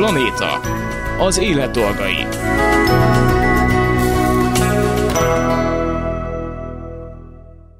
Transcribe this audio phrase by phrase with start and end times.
[0.00, 0.60] Planéta.
[1.18, 2.26] Az élet dolgai.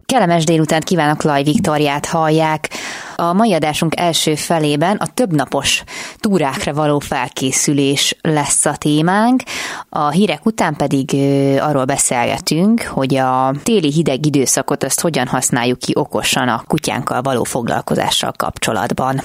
[0.05, 2.69] Kellemes délután kívánok, Laj Viktoriát hallják.
[3.17, 5.83] A mai adásunk első felében a többnapos
[6.17, 9.43] túrákra való felkészülés lesz a témánk.
[9.89, 11.15] A hírek után pedig
[11.61, 17.45] arról beszélgetünk, hogy a téli hideg időszakot azt hogyan használjuk ki okosan a kutyánkkal való
[17.45, 19.21] foglalkozással kapcsolatban.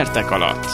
[0.00, 0.66] Kertek alatt.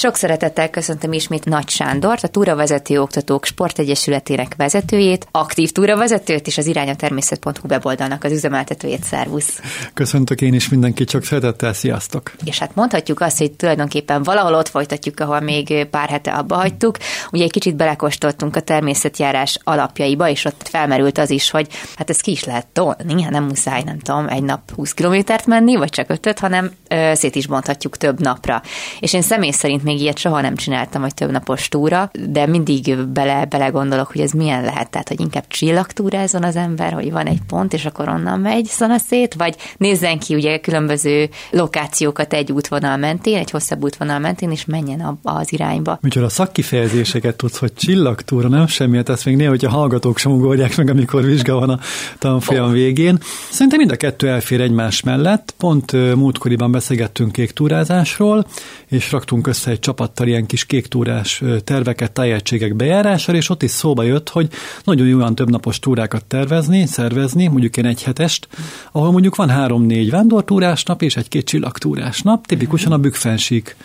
[0.00, 6.66] Sok szeretettel köszöntöm ismét Nagy Sándort, a Túravezető Oktatók Sportegyesületének vezetőjét, aktív túravezetőt és az
[6.66, 9.04] irány a természet.hu weboldalnak az üzemeltetőjét.
[9.04, 9.60] Szervusz!
[9.94, 12.32] Köszöntök én is mindenkit, csak szeretettel, sziasztok!
[12.44, 16.96] És hát mondhatjuk azt, hogy tulajdonképpen valahol ott folytatjuk, ahol még pár hete abba hagytuk.
[17.32, 22.20] Ugye egy kicsit belekostoltunk a természetjárás alapjaiba, és ott felmerült az is, hogy hát ez
[22.20, 25.90] ki is lehet tolni, hát nem muszáj, nem tudom, egy nap 20 kilométert menni, vagy
[25.90, 28.62] csak ötöt, hanem ö, szét is bonthatjuk több napra.
[29.00, 32.96] És én személy szerint még ilyet soha nem csináltam, hogy több napos túra, de mindig
[32.96, 37.26] bele, bele gondolok, hogy ez milyen lehet, tehát hogy inkább csillagtúrázon az ember, hogy van
[37.26, 42.96] egy pont, és akkor onnan megy szanaszét, vagy nézzen ki ugye különböző lokációkat egy útvonal
[42.96, 45.98] mentén, egy hosszabb útvonal mentén, és menjen abba az irányba.
[46.22, 50.76] a szakkifejezéseket tudsz, hogy csillagtúra, nem semmiet, ezt még néha, hogy a hallgatók sem ugorják
[50.76, 51.78] meg, amikor vizsga van a
[52.18, 53.18] tanfolyam végén.
[53.50, 55.54] Szerintem mind a kettő elfér egymás mellett.
[55.58, 58.46] Pont múltkoriban beszélgettünk kék túrázásról,
[58.88, 64.02] és raktunk össze egy csapattal ilyen kis kéktúrás terveket, tájegységek bejárására, és ott is szóba
[64.02, 64.48] jött, hogy
[64.84, 68.48] nagyon jó olyan többnapos túrákat tervezni, szervezni, mondjuk én egy hetest,
[68.92, 73.76] ahol mondjuk van három-négy vándortúrás nap és egy-két csillagtúrás nap, tipikusan a bükkfensík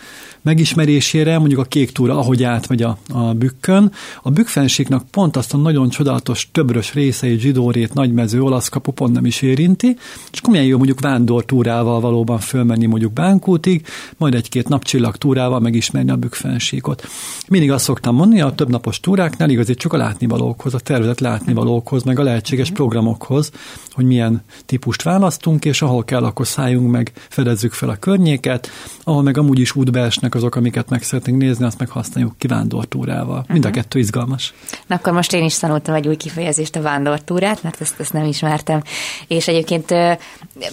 [0.44, 3.92] megismerésére, mondjuk a kék túra, ahogy átmegy a, a bükkön.
[4.22, 9.26] A bükkfensíknak pont azt a nagyon csodálatos többörös részeit, zsidórét, nagymező, olasz kapu pont nem
[9.26, 9.96] is érinti,
[10.32, 13.86] és akkor milyen jó mondjuk vándortúrával valóban fölmenni mondjuk Bánkútig,
[14.16, 17.06] majd egy-két napcsillag túrával megismerni a bükkfensíkot.
[17.48, 22.22] Mindig azt szoktam mondani, a többnapos túráknál igazítsuk a látnivalókhoz, a tervezett látnivalókhoz, meg a
[22.22, 22.76] lehetséges mhm.
[22.76, 23.50] programokhoz,
[23.92, 28.68] hogy milyen típust választunk, és ahol kell, akkor szálljunk meg, fedezzük fel a környéket,
[29.04, 32.46] ahol meg amúgy is útbe esnek azok, amiket meg szeretnénk nézni, azt meg használjuk ki
[32.46, 33.38] vándortúrával.
[33.38, 33.52] Uh-huh.
[33.52, 34.54] Mind a kettő izgalmas.
[34.86, 38.24] Na akkor most én is tanultam egy új kifejezést, a vándortúrát, mert ezt, ezt nem
[38.24, 38.82] ismertem.
[39.28, 39.94] És egyébként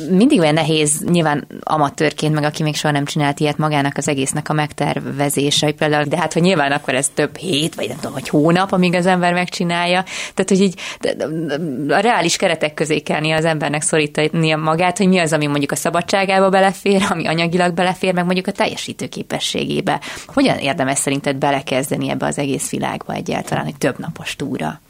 [0.09, 4.49] mindig olyan nehéz, nyilván amatőrként, meg aki még soha nem csinált ilyet magának az egésznek
[4.49, 5.00] a megtervezése,
[5.59, 8.71] hogy például, de hát, hogy nyilván akkor ez több hét, vagy nem tudom, hogy hónap,
[8.71, 10.03] amíg az ember megcsinálja.
[10.33, 10.79] Tehát, hogy így
[11.89, 15.75] a reális keretek közé kellni az embernek szorítani magát, hogy mi az, ami mondjuk a
[15.75, 20.01] szabadságába belefér, ami anyagilag belefér, meg mondjuk a teljesítő képességébe.
[20.25, 24.81] Hogyan érdemes szerinted belekezdeni ebbe az egész világba egyáltalán, egy több napos túra?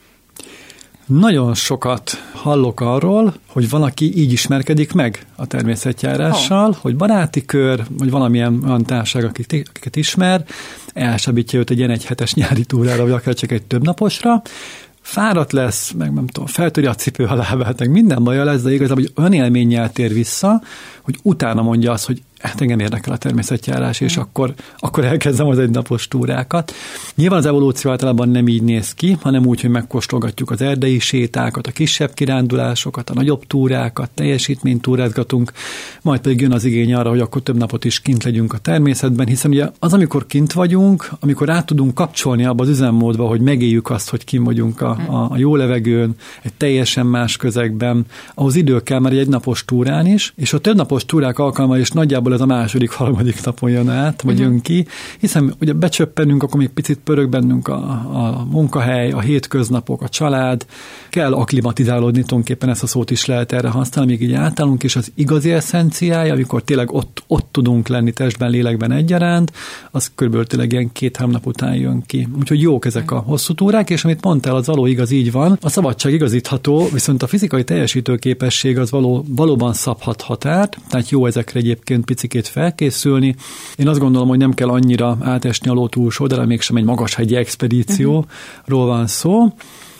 [1.19, 6.75] Nagyon sokat hallok arról, hogy valaki így ismerkedik meg a természetjárással, oh.
[6.75, 10.45] hogy baráti kör, vagy valamilyen olyan társaság, akiket ismer,
[10.93, 14.41] elsabítja őt egy ilyen egyhetes nyári túrára, vagy akár csak egy több naposra,
[15.01, 18.73] fáradt lesz, meg nem tudom, feltöri a cipő a lábát, meg minden baja lesz, de
[18.73, 20.61] igazából hogy olyan élménnyel tér vissza,
[21.01, 24.21] hogy utána mondja azt, hogy hát engem érdekel a természetjárás, és mm.
[24.21, 26.73] akkor, akkor elkezdem az egynapos túrákat.
[27.15, 31.67] Nyilván az evolúció általában nem így néz ki, hanem úgy, hogy megkóstolgatjuk az erdei sétákat,
[31.67, 35.51] a kisebb kirándulásokat, a nagyobb túrákat, teljesítményt túrázgatunk,
[36.01, 39.27] majd pedig jön az igény arra, hogy akkor több napot is kint legyünk a természetben,
[39.27, 43.89] hiszen ugye az, amikor kint vagyunk, amikor át tudunk kapcsolni abba az üzemmódba, hogy megéljük
[43.89, 48.83] azt, hogy kim vagyunk a, a, a jó levegőn, egy teljesen más közegben, ahhoz idő
[48.83, 52.41] kell már egy napos túrán is, és a több napos túrák alkalma nagyjából nagyjából ez
[52.41, 54.49] a második, harmadik napon jön át, vagy uh-huh.
[54.49, 54.85] jön ki,
[55.19, 57.75] hiszen ugye becsöppenünk, akkor még picit pörög bennünk a,
[58.13, 60.65] a munkahely, a hétköznapok, a család,
[61.09, 65.11] kell aklimatizálódni, tulajdonképpen ezt a szót is lehet erre használni, még így átállunk, és az
[65.15, 69.51] igazi eszenciája, amikor tényleg ott, ott tudunk lenni testben, lélekben egyaránt,
[69.91, 72.27] az körülbelül tényleg ilyen két-három nap után jön ki.
[72.39, 75.57] Úgyhogy jók ezek a hosszú túrák, és amit mondtál, az való igaz, így van.
[75.61, 81.59] A szabadság igazítható, viszont a fizikai teljesítőképesség az való, valóban szabhat határt, tehát jó ezekre
[81.59, 83.35] egyébként picikét felkészülni.
[83.75, 87.15] Én azt gondolom, hogy nem kell annyira átesni a ló túlsó, de mégsem egy magas
[87.15, 89.53] hegyi expedícióról van szó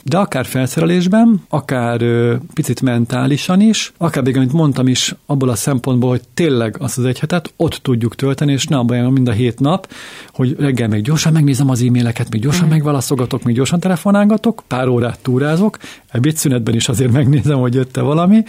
[0.04, 5.56] de akár felszerelésben, akár ö, picit mentálisan is, akár még, amit mondtam is, abból a
[5.56, 9.32] szempontból, hogy tényleg azt az egy hetet ott tudjuk tölteni, és ne abban mind a
[9.32, 9.92] hét nap,
[10.34, 12.70] hogy reggel még gyorsan megnézem az e-maileket, még gyorsan mm.
[12.70, 15.78] megválaszogatok, még gyorsan telefonálgatok, pár órát túrázok,
[16.08, 18.44] ebédszünetben is azért megnézem, hogy jött-e valami,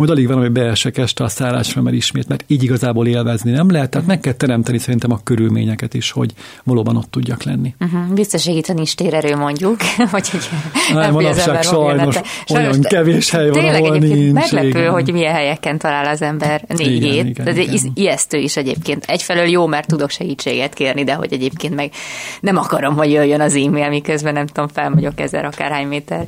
[0.00, 3.70] majd alig van, hogy beesek este a szállásra, mert ismét, mert így igazából élvezni nem
[3.70, 6.32] lehet, tehát meg kell teremteni szerintem a körülményeket is, hogy
[6.64, 7.74] valóban ott tudjak lenni.
[7.80, 8.14] Uh-huh.
[8.14, 9.76] Biztos segíteni is térerő mondjuk,
[10.12, 10.48] hogy egy
[10.94, 12.14] nem, manapság sajnos,
[12.46, 14.32] sajnos olyan kevés hely van, ahol nincs.
[14.32, 14.90] meglepő, igen.
[14.90, 17.56] hogy milyen helyeken talál az ember négy Igen, Ez
[17.94, 19.04] ijesztő is egyébként.
[19.04, 21.92] Egyfelől jó, mert tudok segítséget kérni, de hogy egyébként meg
[22.40, 26.26] nem akarom, hogy jöjjön az e-mail, miközben nem tudom, felmegyok ezer akárhány méter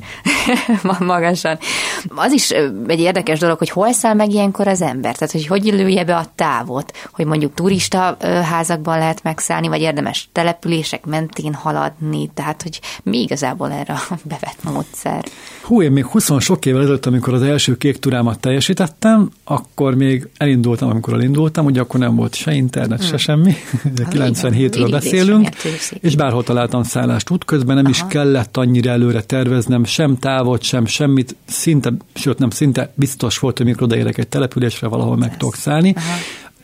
[0.99, 1.57] magasan.
[2.15, 2.49] Az is
[2.87, 6.15] egy érdekes dolog, hogy hol száll meg ilyenkor az ember, tehát hogy hogy lője be
[6.15, 12.79] a távot, hogy mondjuk turista házakban lehet megszállni, vagy érdemes települések mentén haladni, tehát hogy
[13.03, 15.23] mi igazából erre a bevett módszer.
[15.63, 20.29] Hú, én még 20 sok évvel ezelőtt, amikor az első kék turámat teljesítettem, akkor még
[20.37, 25.49] elindultam, amikor elindultam, ugye akkor nem volt se internet, se semmi, igen, 97-ről idézés beszélünk,
[25.99, 28.09] és bárhol találtam szállást útközben, nem is Aha.
[28.09, 33.65] kellett annyira előre terveznem, sem távot, sem semmit, szinte, sőt nem szinte, biztos volt, hogy
[33.65, 35.93] mikor odaérek egy településre, valahol meg tudok szállni.
[35.95, 36.15] Aha.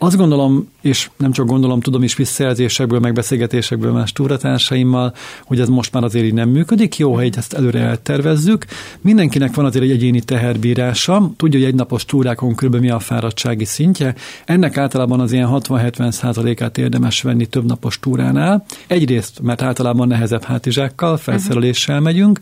[0.02, 5.14] Azt gondolom, és nem csak gondolom, tudom is visszajelzésekből, meg beszélgetésekből más túratársaimmal,
[5.44, 6.98] hogy ez most már azért így nem működik.
[6.98, 8.66] Jó, ha így ezt előre eltervezzük.
[9.02, 11.32] Mindenkinek van azért egy egyéni teherbírása.
[11.38, 12.76] Tudja, hogy egy napos túrákon kb.
[12.76, 14.16] mi a fáradtsági szintje.
[14.46, 18.66] Ennek általában az ilyen 60-70 százalékát érdemes venni több napos túránál.
[18.88, 22.40] Egyrészt, mert általában nehezebb hátizsákkal, felszereléssel megyünk.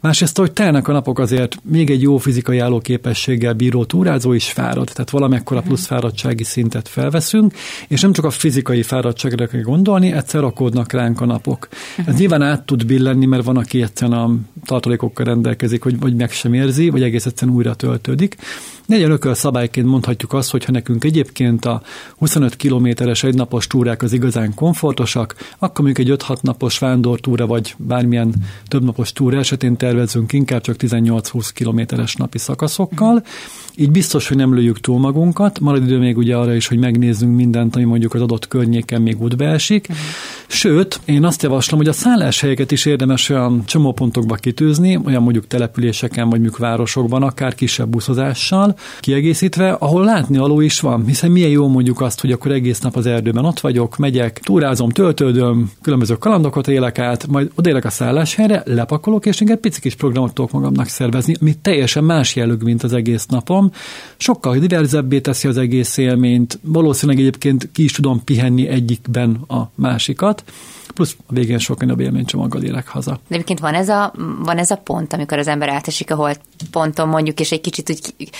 [0.00, 4.90] Másrészt, hogy telnek a napok azért még egy jó fizikai állóképességgel bíró túrázó is fárad.
[4.92, 7.54] Tehát valamekkora plusz fáradtsági szintet felveszünk,
[7.88, 11.68] és nem csak a fizikai fáradtságra kell gondolni, egyszer rakódnak ránk a napok.
[12.06, 14.34] Ez nyilván át tud billenni, mert van, aki egyszerűen a
[14.64, 18.36] tartalékokkal rendelkezik, hogy vagy meg sem érzi, vagy egész egyszerűen újra töltődik.
[18.86, 21.82] De egy örököl szabályként mondhatjuk azt, hogy ha nekünk egyébként a
[22.16, 28.34] 25 kilométeres egynapos túrák az igazán komfortosak, akkor mondjuk egy 5-6 napos vándortúra, vagy bármilyen
[28.68, 33.22] többnapos túra esetén tervezünk inkább csak 18-20 kilométeres napi szakaszokkal.
[33.78, 37.36] Így biztos, hogy nem lőjük túl magunkat, marad idő még ugye arra is, hogy megnézzünk
[37.36, 39.88] mindent, ami mondjuk az adott környéken még útbe esik.
[40.46, 46.28] Sőt, én azt javaslom, hogy a szálláshelyeket is érdemes olyan csomópontokba kitűzni, olyan mondjuk településeken,
[46.28, 51.68] vagy mondjuk városokban, akár kisebb buszozással, kiegészítve, ahol látni való is van, hiszen milyen jó
[51.68, 56.68] mondjuk azt, hogy akkor egész nap az erdőben ott vagyok, megyek, túrázom, töltődöm, különböző kalandokat
[56.68, 61.34] élek át, majd odaélek a szálláshelyre, lepakolok, és egy pici kis programot tudok magamnak szervezni,
[61.40, 63.65] ami teljesen más jellegű, mint az egész napom.
[64.16, 70.44] Sokkal diverzebbé teszi az egész élményt, valószínűleg egyébként ki is tudom pihenni egyikben a másikat,
[70.96, 73.10] plusz a végén sokkal jobb élménycsomaggal érek haza.
[73.28, 74.12] De egyébként van ez, a,
[74.44, 76.40] van ez a pont, amikor az ember átesik a holt
[76.70, 78.30] ponton mondjuk, és egy kicsit úgy,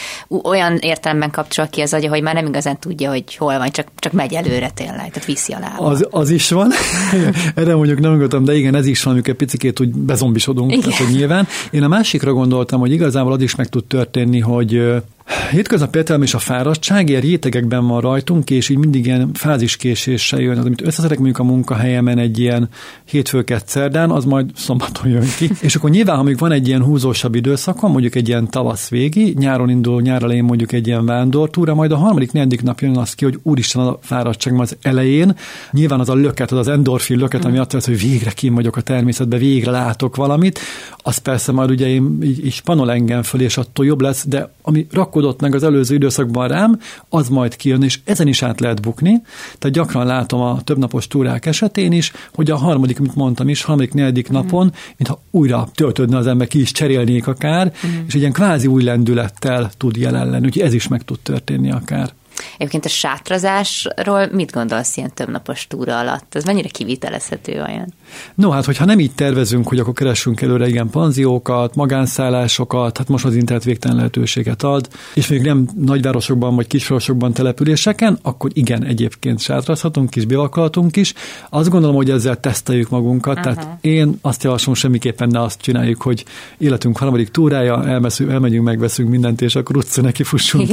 [0.44, 3.87] olyan értelemben kapcsol ki az agya, hogy már nem igazán tudja, hogy hol van, csak,
[3.96, 5.84] csak megy előre tényleg, tehát viszi a lába.
[5.84, 6.70] Az, az is van.
[7.55, 10.82] Erre mondjuk nem gondoltam, de igen, ez is van, amikor picit úgy bezombisodunk, Igen.
[10.82, 11.46] tehát, hogy nyilván.
[11.70, 16.23] Én a másikra gondoltam, hogy igazából az is meg tud történni, hogy ö, Hétköznapi értelem
[16.23, 20.58] és a fáradtság ilyen rétegekben van rajtunk, és így mindig ilyen fáziskéséssel jön.
[20.58, 22.69] Az, amit összeszedek mondjuk a munkahelyemen egy ilyen
[23.05, 25.50] hétfőket szerdán, az majd szombaton jön ki.
[25.67, 29.34] és akkor nyilván, ha még van egy ilyen húzósabb időszakom, mondjuk egy ilyen tavasz végi,
[29.38, 33.14] nyáron induló nyár elején mondjuk egy ilyen vándortúra, majd a harmadik, negyedik nap jön az
[33.14, 35.37] ki, hogy úristen a fáradtság az elején.
[35.70, 38.76] Nyilván az a löket, az az endorfin löket, ami azt jelenti, hogy végre kim vagyok
[38.76, 40.58] a természetben, végre látok valamit.
[40.96, 44.50] Az persze majd ugye én így, így spanol engem föl, és attól jobb lesz, de
[44.62, 48.82] ami rakodott meg az előző időszakban rám, az majd kijön, és ezen is át lehet
[48.82, 49.22] bukni.
[49.58, 53.94] Tehát gyakran látom a többnapos túrák esetén is, hogy a harmadik, mint mondtam is, harmadik,
[53.94, 57.72] negyedik napon, mintha újra töltődne az ember, ki is cserélnék akár,
[58.06, 61.70] és egy ilyen kvázi új lendülettel tud jelen lenni, úgyhogy ez is meg tud történni
[61.70, 62.12] akár.
[62.59, 66.35] Egyébként a sátrazásról mit gondolsz ilyen többnapos túra alatt?
[66.35, 67.95] Ez mennyire kivitelezhető olyan?
[68.35, 73.25] No, hát hogyha nem így tervezünk, hogy akkor keressünk előre igen panziókat, magánszállásokat, hát most
[73.25, 79.40] az internet végtelen lehetőséget ad, és még nem nagyvárosokban vagy kisvárosokban településeken, akkor igen, egyébként
[79.40, 81.14] sátrazhatunk, kis bivakolatunk is.
[81.50, 83.55] Azt gondolom, hogy ezzel teszteljük magunkat, uh-huh.
[83.55, 86.25] tehát én azt javaslom, semmiképpen ne azt csináljuk, hogy
[86.59, 90.71] életünk harmadik túrája, elmeszünk, elmegyünk, megveszünk mindent, és akkor utca neki fussunk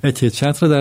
[0.00, 0.34] egy hét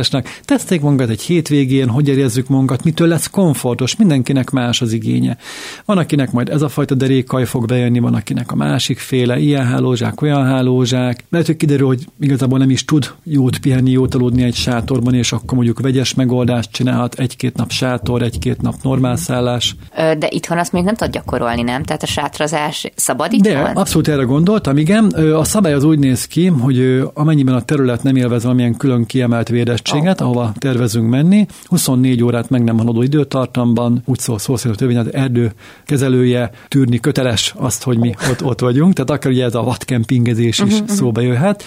[0.05, 0.45] sátrazásnak.
[0.45, 5.37] Teszteljük magunkat egy hétvégén, hogy érezzük magunkat, mitől lesz komfortos, mindenkinek más az igénye.
[5.85, 9.65] Van, akinek majd ez a fajta derékkaj fog bejönni, van, akinek a másik féle, ilyen
[9.65, 11.23] hálózsák, olyan hálózsák.
[11.29, 15.31] Lehet, hogy kiderül, hogy igazából nem is tud jót pihenni, jót aludni egy sátorban, és
[15.31, 19.75] akkor mondjuk vegyes megoldást csinálhat, egy-két nap sátor, egy-két nap normál szállás.
[19.95, 21.83] De itthon azt még nem tud gyakorolni, nem?
[21.83, 23.53] Tehát a sátrazás szabad itthon?
[23.53, 25.05] De abszolút erre gondoltam, igen.
[25.13, 29.49] A szabály az úgy néz ki, hogy amennyiben a terület nem élvez valamilyen külön kiemelt
[29.49, 30.13] védettséget, oh.
[30.17, 34.97] ahova tervezünk menni, 24 órát meg nem haladó időtartamban, úgy szól szó szerint a törvény,
[34.97, 35.53] az erdő
[35.85, 40.59] kezelője tűrni köteles azt, hogy mi ott, ott vagyunk, tehát akár ugye ez a vadkempingezés
[40.59, 40.89] is uh-huh.
[40.89, 41.63] szóba jöhet.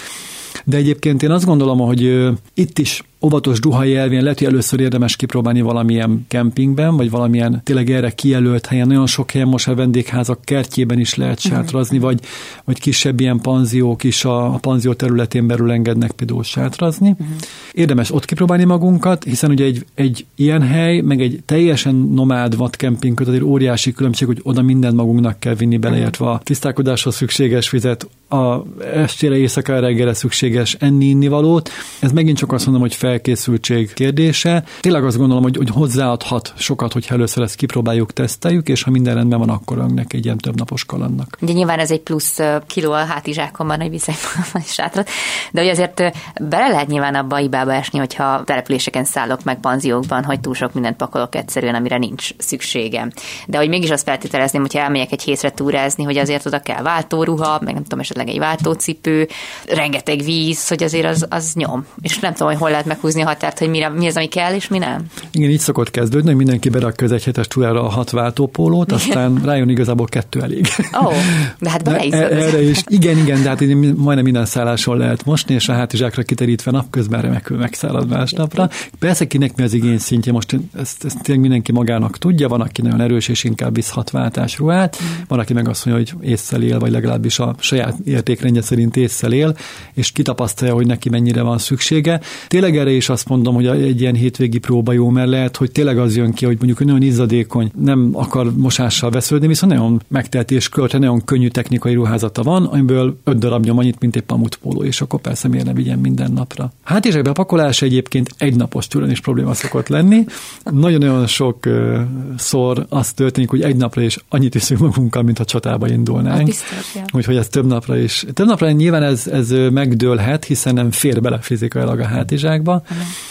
[0.65, 5.15] De egyébként én azt gondolom, hogy itt is óvatos duhai elvén lehet, hogy először érdemes
[5.15, 8.87] kipróbálni valamilyen kempingben, vagy valamilyen tényleg erre kijelölt helyen.
[8.87, 11.53] Nagyon sok helyen most a vendégházak kertjében is lehet mhm.
[11.53, 12.19] sátrazni, vagy,
[12.63, 17.09] vagy kisebb ilyen panziók is a, a panzió területén belül engednek például sátrazni.
[17.09, 17.27] Uh-huh.
[17.71, 23.13] Érdemes ott kipróbálni magunkat, hiszen ugye egy, egy ilyen hely, meg egy teljesen nomád vadkemping
[23.13, 28.07] között egy óriási különbség, hogy oda mindent magunknak kell vinni, beleértve a tisztálkodáshoz szükséges vizet,
[28.29, 31.69] a estére, éjszakára, reggelre szükséges enni, valót.
[31.99, 34.63] Ez megint csak azt mondom, hogy felkészültség kérdése.
[34.79, 39.15] Tényleg azt gondolom, hogy, hogy hozzáadhat sokat, hogyha először ezt kipróbáljuk, teszteljük, és ha minden
[39.15, 41.37] rendben van, akkor önnek egy ilyen több napos kalandnak.
[41.41, 44.15] Ugye nyilván ez egy plusz kiló a hátizsákomban, hogy viszek
[44.65, 45.09] sátrat,
[45.51, 46.01] de hogy azért
[46.41, 50.73] bele lehet nyilván abba a hibába esni, hogyha településeken szállok meg panziókban, hogy túl sok
[50.73, 53.11] mindent pakolok egyszerűen, amire nincs szükségem.
[53.47, 57.59] De hogy mégis azt feltételezném, hogyha elmegyek egy hétre túrázni, hogy azért oda kell váltóruha,
[57.63, 59.27] meg nem tudom, esetleg egy váltócipő,
[59.67, 61.85] rengeteg víz, hogy azért az, az nyom.
[62.01, 64.53] És nem tudom, hogy hol lehet meghúzni a határt, hogy mire, mi az, ami kell,
[64.53, 65.05] és mi nem.
[65.31, 69.69] Igen, így szokott kezdődni, hogy mindenki berak egy hetes túrára a hat váltópólót, aztán rájön
[69.69, 70.67] igazából kettő elég.
[71.03, 71.13] Ó, oh,
[71.59, 72.81] de hát bele is e- Erre is.
[72.87, 73.59] Igen, igen, de hát
[73.95, 78.69] majdnem minden szálláson lehet mosni, és a hátizsákra kiterítve napközben remekül megszállad másnapra.
[78.99, 82.81] Persze kinek mi az igény szintje, most ezt, ezt tényleg mindenki magának tudja, van, aki
[82.81, 86.79] nagyon erős és inkább visz hat váltásruhát, van, aki meg azt mondja, hogy észszel él,
[86.79, 89.55] vagy legalábbis a saját értékrendje szerint észszel él,
[89.93, 92.19] és kitapasztalja, hogy neki mennyire van szüksége.
[92.47, 95.97] Tényleg erre is azt mondom, hogy egy ilyen hétvégi próba jó, mert lehet, hogy tényleg
[95.97, 100.69] az jön ki, hogy mondjuk nagyon izzadékony, nem akar mosással vesződni, viszont nagyon megtelt és
[100.69, 105.01] költe, nagyon könnyű technikai ruházata van, amiből öt darab nyom annyit, mint egy pamutpóló, és
[105.01, 106.71] akkor persze miért ne vigyen minden napra.
[106.83, 110.25] Hát és a pakolás egyébként egy napos tőlen is probléma szokott lenni.
[110.71, 111.99] Nagyon-nagyon sok uh,
[112.37, 116.45] szor az történik, hogy egy napra is annyit iszünk magunkkal, mint a csatába indulnánk.
[116.45, 117.03] Biztos, ja.
[117.13, 118.25] Úgyhogy ez több napra is.
[118.33, 122.78] Több napra nyilván ez, ez megdőlhet, hiszen nem fér bele fizikailag a hátizsákba.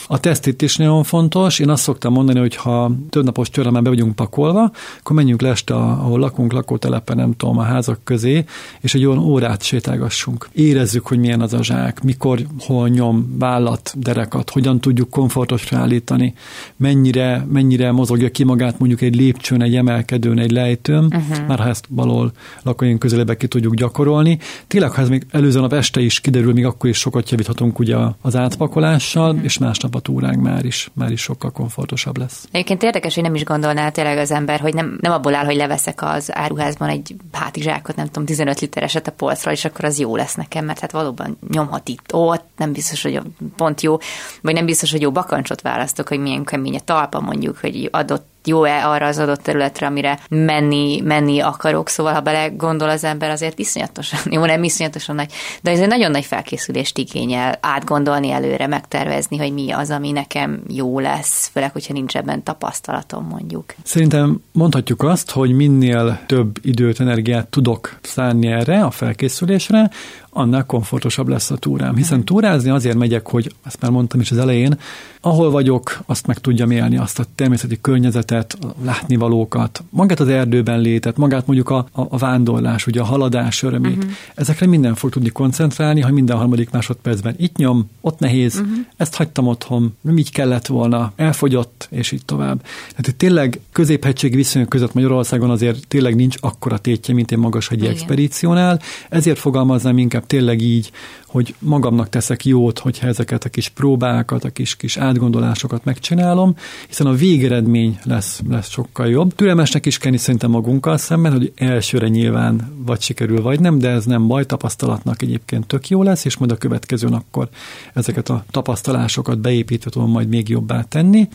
[0.07, 1.59] A teszt itt is nagyon fontos.
[1.59, 5.41] Én azt szoktam mondani, hogy ha több napos csörre már be vagyunk pakolva, akkor menjünk
[5.41, 8.45] le este, ahol lakunk, lakótelepen, nem tudom, a házak közé,
[8.81, 10.49] és egy olyan órát sétálgassunk.
[10.53, 16.35] Érezzük, hogy milyen az a zsák, mikor, hol nyom, vállat, derekat, hogyan tudjuk komfortosra állítani,
[16.77, 21.47] mennyire, mennyire mozogja ki magát mondjuk egy lépcsőn, egy emelkedőn, egy lejtőn, uh-huh.
[21.47, 24.39] már ha ezt valahol lakóink közelébe ki tudjuk gyakorolni.
[24.67, 27.97] Tényleg, ha ez még előző nap este is kiderül, még akkor is sokat javíthatunk ugye
[28.21, 29.51] az átpakolással, uh-huh.
[29.51, 32.49] és másnap a túránk már is, már is sokkal komfortosabb lesz.
[32.51, 35.57] Egyébként érdekes, hogy nem is gondolná tényleg az ember, hogy nem, nem abból áll, hogy
[35.57, 40.17] leveszek az áruházban egy hátizsákot, nem tudom, 15 litereset a polcról, és akkor az jó
[40.17, 43.21] lesz nekem, mert hát valóban nyomhat itt, ott, nem biztos, hogy
[43.57, 43.99] pont jó,
[44.43, 48.38] vagy nem biztos, hogy jó bakancsot választok, hogy milyen kemény a talpa mondjuk, hogy adott
[48.49, 53.31] jó-e arra az adott területre, amire menni, menni akarok, szóval ha bele gondol az ember,
[53.31, 58.67] azért iszonyatosan, jó, nem iszonyatosan nagy, de ez egy nagyon nagy felkészülést igényel átgondolni előre,
[58.67, 63.75] megtervezni, hogy mi az, ami nekem jó lesz, főleg, hogyha nincs ebben tapasztalatom mondjuk.
[63.83, 69.91] Szerintem mondhatjuk azt, hogy minél több időt, energiát tudok szánni erre, a felkészülésre,
[70.39, 71.97] annál komfortosabb lesz a túrám.
[71.97, 74.79] Hiszen túrázni azért megyek, hogy, ezt már mondtam is az elején,
[75.21, 80.81] ahol vagyok, azt meg tudjam élni, azt a természeti környezetet, a látnivalókat, magát az erdőben
[80.81, 83.97] létet, magát mondjuk a, a, a vándorlás, ugye a haladás örömét.
[83.97, 84.13] Uh-huh.
[84.35, 88.77] Ezekre minden fog tudni koncentrálni, ha minden harmadik másodpercben itt nyom, ott nehéz, uh-huh.
[88.97, 92.63] ezt hagytam otthon, nem így kellett volna, elfogyott, és így tovább.
[92.97, 98.81] Tehát tényleg középhegységi viszonyok között Magyarországon azért tényleg nincs akkora tétje, mint egy magashegyi expedíciónál,
[99.09, 100.91] ezért fogalmaznám inkább tényleg így,
[101.27, 106.57] hogy magamnak teszek jót, hogyha ezeket a kis próbákat, a kis, kis átgondolásokat megcsinálom,
[106.87, 109.35] hiszen a végeredmény lesz, lesz sokkal jobb.
[109.35, 114.05] Türelmesnek is kell szerintem magunkkal szemben, hogy elsőre nyilván vagy sikerül, vagy nem, de ez
[114.05, 117.49] nem baj, tapasztalatnak egyébként tök jó lesz, és majd a következőn akkor
[117.95, 121.29] ezeket a tapasztalásokat beépítve tudom majd még jobbá tenni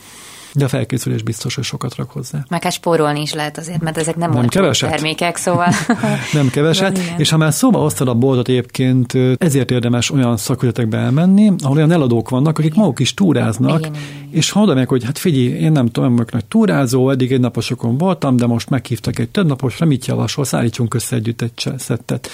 [0.55, 2.45] de a felkészülés biztos, hogy sokat rak hozzá.
[2.49, 4.89] Meg hát spórolni is lehet azért, mert ezek nem, nem keveset.
[4.89, 5.67] termékek, szóval...
[6.33, 10.97] nem keveset, Van, és ha már szóba hoztad a boltot egyébként, ezért érdemes olyan szakületekbe
[10.97, 13.95] elmenni, ahol olyan eladók vannak, akik maguk is túráznak, igen,
[14.29, 17.39] és ha oda meg, hogy hát figyelj, én nem tudom, nem nagy túrázó, eddig egy
[17.39, 22.29] naposokon voltam, de most meghívtak egy több naposra, mit javasol, szállítsunk össze együtt egy szettet.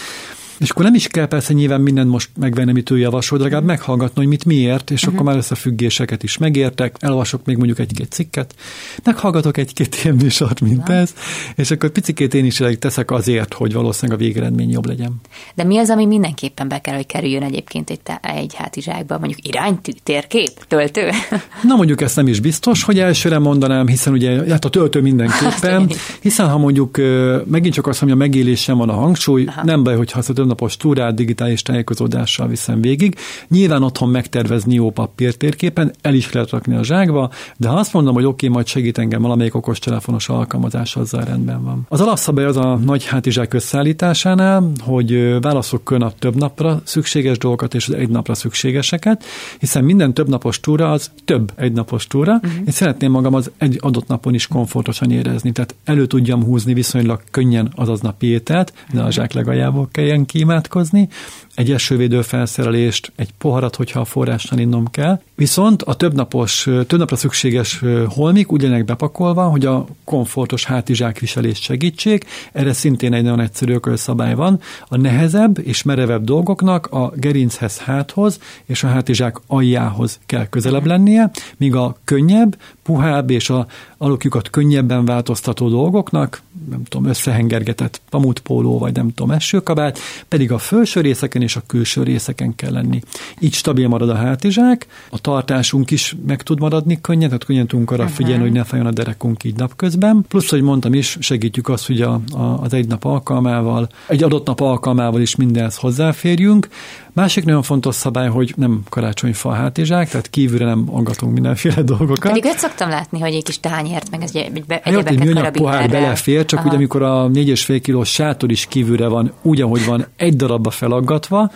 [0.59, 3.65] És akkor nem is kell persze nyilván mindent most megvenni, amit ő javasol, de legalább
[3.65, 5.13] meghallgatni, hogy mit miért, és uh-huh.
[5.13, 8.55] akkor már összefüggéseket is megértek, elolvasok még mondjuk egy-két cikket,
[9.03, 10.93] meghallgatok egy-két ilyen műsort, mint Na.
[10.93, 11.13] ez,
[11.55, 15.21] és akkor picikét én is teszek azért, hogy valószínűleg a végeredmény jobb legyen.
[15.55, 19.91] De mi az, ami mindenképpen be kell, hogy kerüljön egyébként egy, egy hátizsákba, mondjuk iránytű,
[20.03, 21.09] térkép, töltő?
[21.67, 25.89] Na mondjuk ezt nem is biztos, hogy elsőre mondanám, hiszen ugye hát a töltő mindenképpen,
[26.21, 26.97] hiszen ha mondjuk
[27.45, 29.63] megint csak azt mondja, a megélésem van a hangsúly, Aha.
[29.63, 33.15] nem baj, hogy használod többnapos túrát digitális tájékozódással viszem végig.
[33.47, 37.93] Nyilván otthon megtervezni jó papír térképen, el is lehet rakni a zsákba, de ha azt
[37.93, 41.85] mondom, hogy oké, okay, majd segít engem valamelyik okostelefonos alkalmazás, azzal rendben van.
[41.89, 47.87] Az alapszabály az a nagy hátizsák összeállításánál, hogy válaszok kön több napra szükséges dolgokat és
[47.87, 49.23] az egy napra szükségeseket,
[49.59, 52.33] hiszen minden több napos túra az több egy napos túra.
[52.33, 52.51] Uh-huh.
[52.65, 57.21] Én szeretném magam az egy adott napon is komfortosan érezni, tehát elő tudjam húzni viszonylag
[57.31, 61.07] könnyen az aznapi ételt, de a zsák legajából kelljen kímátkozni,
[61.55, 65.21] egy esővédő felszerelést, egy poharat, hogyha a forrással innom kell.
[65.35, 71.61] Viszont a többnapos, több napra szükséges holmik úgy legyenek bepakolva, hogy a komfortos hátizsák viselést
[71.61, 72.25] segítsék.
[72.51, 74.59] Erre szintén egy nagyon egyszerű szabály van.
[74.87, 81.31] A nehezebb és merevebb dolgoknak a gerinchez háthoz és a hátizsák aljához kell közelebb lennie,
[81.57, 83.67] míg a könnyebb, puhább és a
[84.01, 91.01] alakjukat könnyebben változtató dolgoknak, nem tudom, összehengergetett pamutpóló, vagy nem tudom, esőkabát, pedig a felső
[91.01, 93.01] részeken és a külső részeken kell lenni.
[93.39, 97.91] Így stabil marad a hátizsák, a tartásunk is meg tud maradni könnyen, tehát könnyen tudunk
[97.91, 100.25] arra figyelni, hogy ne fájjon a derekunk így napközben.
[100.27, 104.47] Plusz, hogy mondtam is, segítjük azt, hogy a, a, az egy nap alkalmával, egy adott
[104.47, 106.67] nap alkalmával is mindenhez hozzáférjünk.
[107.13, 112.31] Másik nagyon fontos szabály, hogy nem karácsonyfa hátizsák, tehát kívülre nem aggatunk mindenféle dolgokat.
[112.31, 115.51] Pedig őt szoktam látni, hogy egy kis tányért, meg ez egy, be, hát, egy műanyag
[115.51, 116.67] pohár belefér, csak Aha.
[116.67, 121.51] ugye amikor a 4,5 kilós sátor is kívülre van, úgy, ahogy van, egy darabba felaggatva,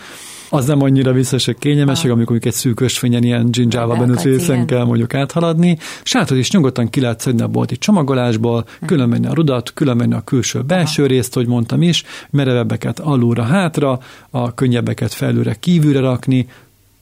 [0.50, 2.16] az nem annyira visszaesek kényelmesek, ah.
[2.16, 5.78] amikor egy szűk ösvényen ilyen dzsindzsába bennük részen kell mondjuk áthaladni.
[6.02, 8.86] Sátor is nyugodtan ki lehet szedni a bolti csomagolásból, hm.
[8.86, 11.12] külön menni a rudat, külön menni a külső belső Aha.
[11.12, 13.98] részt, hogy mondtam is, merevebbeket alulra hátra,
[14.30, 16.46] a könnyebbeket felülre kívülre rakni,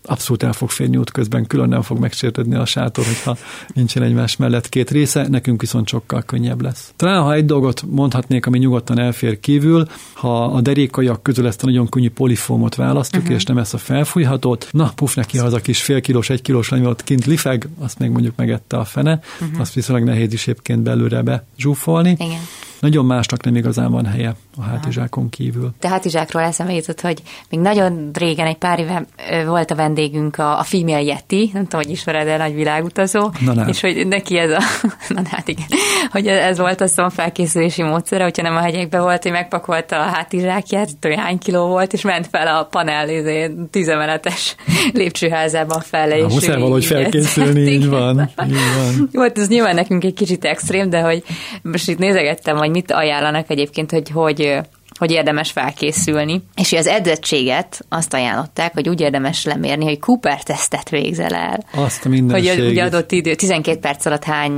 [0.02, 3.36] abszolút el fog férni útközben, külön nem fog megsértődni a sátor, hogyha
[3.74, 6.92] nincsen egymás mellett két része, nekünk viszont sokkal könnyebb lesz.
[6.96, 11.66] Talán, ha egy dolgot mondhatnék, ami nyugodtan elfér kívül, ha a derékaiak közül ezt a
[11.66, 13.36] nagyon könnyű polifómot választjuk, uh-huh.
[13.36, 16.68] és nem ezt a felfújhatót, na, puf neki az a kis fél kilós, egy kilós
[16.68, 19.60] lány ott kint lifeg, azt még mondjuk megette a fene, uh-huh.
[19.60, 22.10] azt viszonylag nehéz is éppként belőle be zsúfolni.
[22.18, 22.40] Igen
[22.82, 25.70] nagyon másnak nem igazán van helye a hátizsákon kívül.
[25.80, 29.04] De hátizsákról eszembe jutott, hogy még nagyon régen, egy pár éve
[29.46, 33.52] volt a vendégünk a, a Female Yeti, nem tudom, hogy ismered el, nagy világutazó, na,
[33.52, 33.68] na.
[33.68, 34.60] és hogy neki ez a,
[35.14, 35.66] na hát igen,
[36.10, 40.88] hogy ez volt a felkészülési módszere, hogyha nem a hegyekbe volt, hogy megpakolta a hátizsákját,
[41.00, 44.54] hogy hány kiló volt, és ment fel a panel izé, tízemeletes
[44.92, 46.08] lépcsőházában fel.
[46.08, 49.08] Na, muszáj valahogy felkészülni, így van, így van.
[49.12, 51.22] Jó, ez nyilván nekünk egy kicsit extrém, de hogy
[51.62, 54.62] most itt nézegettem, hogy mit ajánlanak egyébként, hogy hogy
[55.02, 56.42] hogy érdemes felkészülni.
[56.54, 61.64] És az edzettséget azt ajánlották, hogy úgy érdemes lemérni, hogy Cooper tesztet végzel el.
[61.74, 62.08] Azt a.
[62.32, 64.52] Hogy ugye adott idő, 12 perc alatt hány,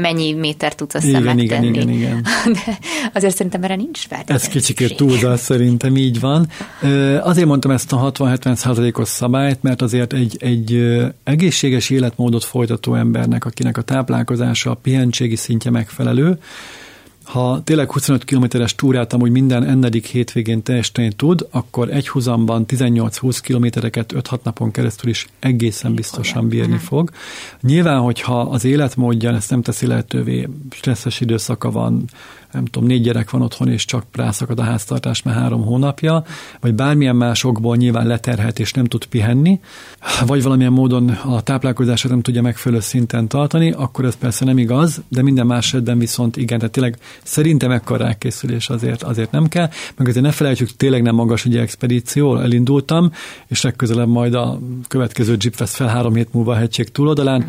[0.00, 2.22] mennyi méter tudsz azt igen, igen, igen, igen.
[2.66, 2.78] De
[3.14, 4.42] azért szerintem erre nincs feltétlenül.
[4.42, 6.48] Ez kicsikét túlzás szerintem, így van.
[7.20, 13.44] Azért mondtam ezt a 60-70 százalékos szabályt, mert azért egy, egy egészséges életmódot folytató embernek,
[13.44, 16.38] akinek a táplálkozása, a pihenségi szintje megfelelő,
[17.32, 23.38] ha tényleg 25 kilométeres túrát amúgy minden ennedik hétvégén teljesíteni tud, akkor egy huzamban 18-20
[23.42, 27.10] kilométereket 5-6 napon keresztül is egészen biztosan bírni fog.
[27.60, 32.04] Nyilván, hogyha az életmódján ezt nem teszi lehetővé, stresszes időszaka van,
[32.52, 36.24] nem tudom, négy gyerek van otthon, és csak rászakad a háztartás már három hónapja,
[36.60, 39.60] vagy bármilyen másokból nyilván leterhet, és nem tud pihenni,
[40.26, 45.02] vagy valamilyen módon a táplálkozását nem tudja megfelelő szinten tartani, akkor ez persze nem igaz,
[45.08, 49.68] de minden más esetben viszont igen, tehát tényleg szerintem ekkor rákészülés azért, azért nem kell,
[49.96, 53.12] meg azért ne felejtsük, tényleg nem magas egy expedíció, elindultam,
[53.46, 54.58] és legközelebb majd a
[54.88, 57.48] következő Jeep vesz fel három hét múlva a hegység túloldalán, mm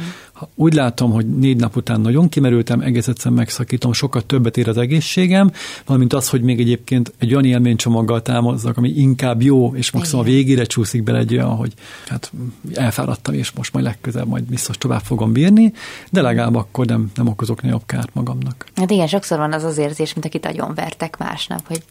[0.56, 4.78] úgy látom, hogy négy nap után nagyon kimerültem, egész egyszerűen megszakítom, sokkal többet ér az
[4.78, 5.52] egészségem,
[5.86, 10.28] valamint az, hogy még egyébként egy olyan élménycsomaggal támozzak, ami inkább jó, és maximum a
[10.28, 11.74] végére csúszik bele egy olyan, hogy
[12.08, 12.32] hát
[12.74, 15.74] elfáradtam, és most majd legközelebb majd biztos tovább fogom bírni,
[16.10, 18.66] de legalább akkor nem, nem okozok nagyobb kárt magamnak.
[18.76, 21.84] Hát igen, sokszor van az az érzés, mint akit nagyon vertek másnap, hogy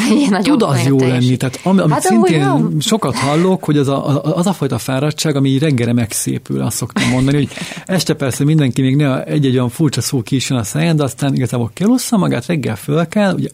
[0.42, 4.46] Tud az jó lenni, tehát am, amit hát, szintén sokat hallok, hogy az a, az
[4.46, 7.48] a fajta fáradtság, ami reggelre megszépül, azt szoktam mondani, hogy
[7.92, 11.34] este persze mindenki még ne egy-egy olyan furcsa szó ki is a száján, de aztán
[11.34, 13.48] igazából kilussza magát, reggel föl kell, ugye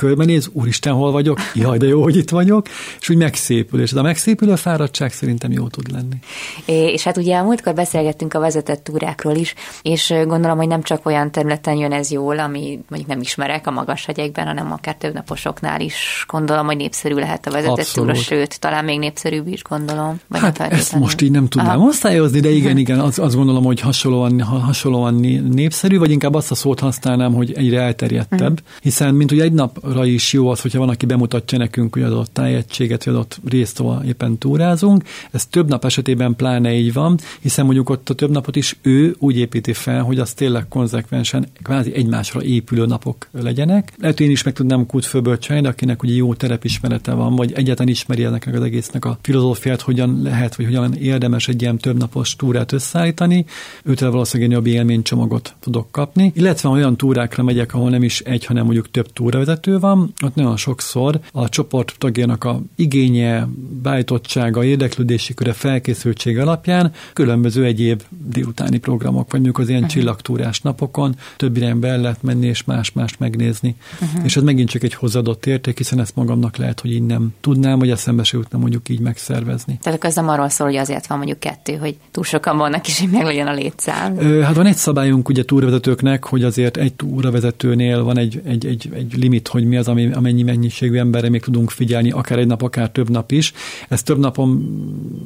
[0.00, 2.66] körbenéz, úristen, hol vagyok, jaj, de jó, hogy itt vagyok,
[3.00, 6.16] és úgy megszépül, és ez a megszépülő fáradtság szerintem jó tud lenni.
[6.64, 10.82] É, és hát ugye a múltkor beszélgettünk a vezetett túrákról is, és gondolom, hogy nem
[10.82, 14.94] csak olyan területen jön ez jól, ami mondjuk nem ismerek a magas hegyekben, hanem akár
[14.94, 18.10] több naposoknál is gondolom, hogy népszerű lehet a vezetett Abszolút.
[18.10, 20.20] túra, sőt, talán még népszerűbb is gondolom.
[20.28, 23.80] Vagy hát ezt most így nem tudnám osztályozni, de igen, igen, az, azt gondolom, hogy
[23.80, 25.14] hasonlóan, hasonlóan
[25.50, 28.82] népszerű, vagy inkább azt a szót használnám, hogy egyre elterjedtebb, uh-huh.
[28.82, 32.02] hiszen mint ugye egy nap napra is jó az, hogyha van, aki bemutatja nekünk, hogy
[32.02, 35.04] adott tájegységet, vagy adott részt, ahol éppen túrázunk.
[35.30, 39.14] Ez több nap esetében pláne így van, hiszen mondjuk ott a több napot is ő
[39.18, 43.92] úgy építi fel, hogy az tényleg konzekvensen kvázi egymásra épülő napok legyenek.
[43.98, 47.52] Lehet, hogy én is meg tudnám kútfőből csinálni, de akinek ugye jó terepismerete van, vagy
[47.52, 51.98] egyáltalán ismeri ennek az egésznek a filozófiát, hogyan lehet, vagy hogyan érdemes egy ilyen több
[51.98, 53.44] napos túrát összeállítani,
[53.84, 56.32] őtől valószínűleg jobb élménycsomagot tudok kapni.
[56.34, 60.56] Illetve olyan túrákra megyek, ahol nem is egy, hanem mondjuk több túravezető van, ott nagyon
[60.56, 63.48] sokszor a csoport tagjának a igénye,
[63.82, 69.96] bájtottsága, érdeklődési köre, felkészültség alapján különböző egyéb délutáni programok, vagy mondjuk az ilyen uh-huh.
[69.96, 73.76] csillagtúrás napokon több irányba el lehet menni és más-mást megnézni.
[74.00, 74.24] Uh-huh.
[74.24, 77.78] És ez megint csak egy hozzáadott érték, hiszen ezt magamnak lehet, hogy így nem tudnám,
[77.78, 79.78] vagy eszembe se jutna mondjuk így megszervezni.
[79.82, 83.00] Tehát ez nem arról szól, hogy azért van mondjuk kettő, hogy túl sokan vannak, és
[83.00, 84.18] hogy meg legyen a létszám.
[84.18, 88.90] Ö, hát van egy szabályunk ugye túravezetőknek, hogy azért egy túravezetőnél van egy, egy, egy,
[88.94, 92.62] egy limit, hogy mi az, ami, amennyi mennyiségű emberre még tudunk figyelni, akár egy nap,
[92.62, 93.52] akár több nap is.
[93.88, 94.78] Ez több napon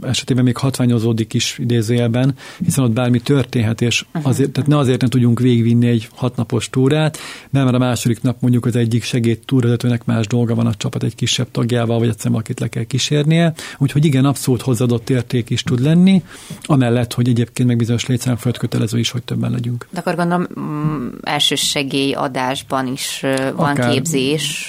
[0.03, 4.27] esetében még hatványozódik is idézőjelben, hiszen ott bármi történhet, és uh-huh.
[4.27, 7.18] azért, tehát ne azért nem tudjunk végigvinni egy hatnapos túrát,
[7.51, 11.03] mert már a második nap mondjuk az egyik segéd túravezetőnek más dolga van a csapat
[11.03, 13.53] egy kisebb tagjával, vagy egyszerűen valakit le kell kísérnie.
[13.79, 16.23] Úgyhogy igen, abszolút hozzáadott érték is tud lenni,
[16.62, 19.87] amellett, hogy egyébként meg bizonyos létszám kötelező is, hogy többen legyünk.
[19.90, 21.09] De akkor gondolom mm,
[22.14, 23.20] adásban is
[23.57, 23.90] van Akár.
[23.90, 24.24] képzés,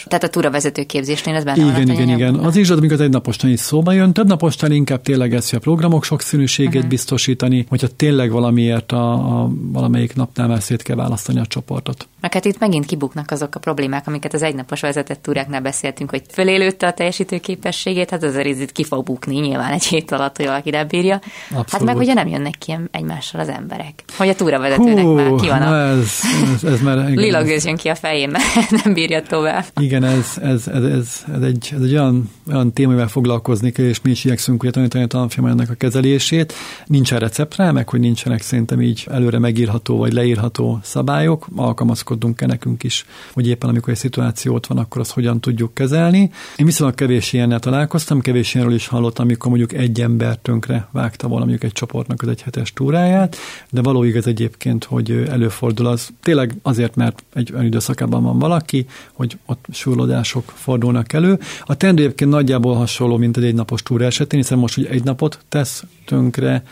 [0.05, 1.81] tehát a túravezető képzésnél ez benne igen, van.
[1.81, 4.13] Igen, igen, Az is, amikor az egy napostan is szóba jön.
[4.13, 6.89] Több napostan inkább tényleg ez, hogy a programok sokszínűségét uh-huh.
[6.89, 12.07] biztosítani, hogyha tényleg valamiért a, a valamelyik napnál már szét kell választani a csoportot.
[12.21, 16.21] Mert hát itt megint kibuknak azok a problémák, amiket az egynapos vezetett túráknál beszéltünk, hogy
[16.31, 20.45] fölélőtte a teljesítő képességét, hát az itt ki fog bukni nyilván egy hét alatt, hogy
[20.45, 21.15] valaki lebírja.
[21.45, 21.69] Abszolút.
[21.69, 24.03] Hát meg ugye nem jönnek ki egymással az emberek.
[24.17, 25.87] Hogy a túravezetőnek Hú, már ki van a...
[25.87, 26.19] Ez,
[26.53, 29.44] ez, ez már, igen, lila gőz jön ki a fején, mert nem bírja tovább.
[29.79, 33.85] Igen, ez, ez, ez, ez, ez, egy, ez egy olyan, olyan téma, amivel foglalkozni kell,
[33.85, 36.53] és mi is igyekszünk ugye tanítani a tanfolyamon ennek a kezelését.
[36.85, 42.83] Nincsen recept rá, meg hogy nincsenek szerintem így előre megírható vagy leírható szabályok, alkalmazkodunk-e nekünk
[42.83, 46.31] is, hogy éppen amikor egy szituáció ott van, akkor azt hogyan tudjuk kezelni.
[46.55, 51.27] Én viszonylag kevés ilyennel találkoztam, kevés ilyenről is hallottam, amikor mondjuk egy ember tönkre vágta
[51.27, 53.37] volna mondjuk egy csoportnak az egyhetes túráját,
[53.69, 58.85] de való igaz egyébként, hogy előfordul az tényleg azért, mert egy olyan időszakában van valaki,
[59.13, 61.39] hogy ott súlódások fordulnak elő.
[61.63, 65.39] A teendő egyébként nagyjából hasonló, mint egy egynapos túra esetén, hiszen most, hogy egy napot
[65.49, 66.63] tesz tönkre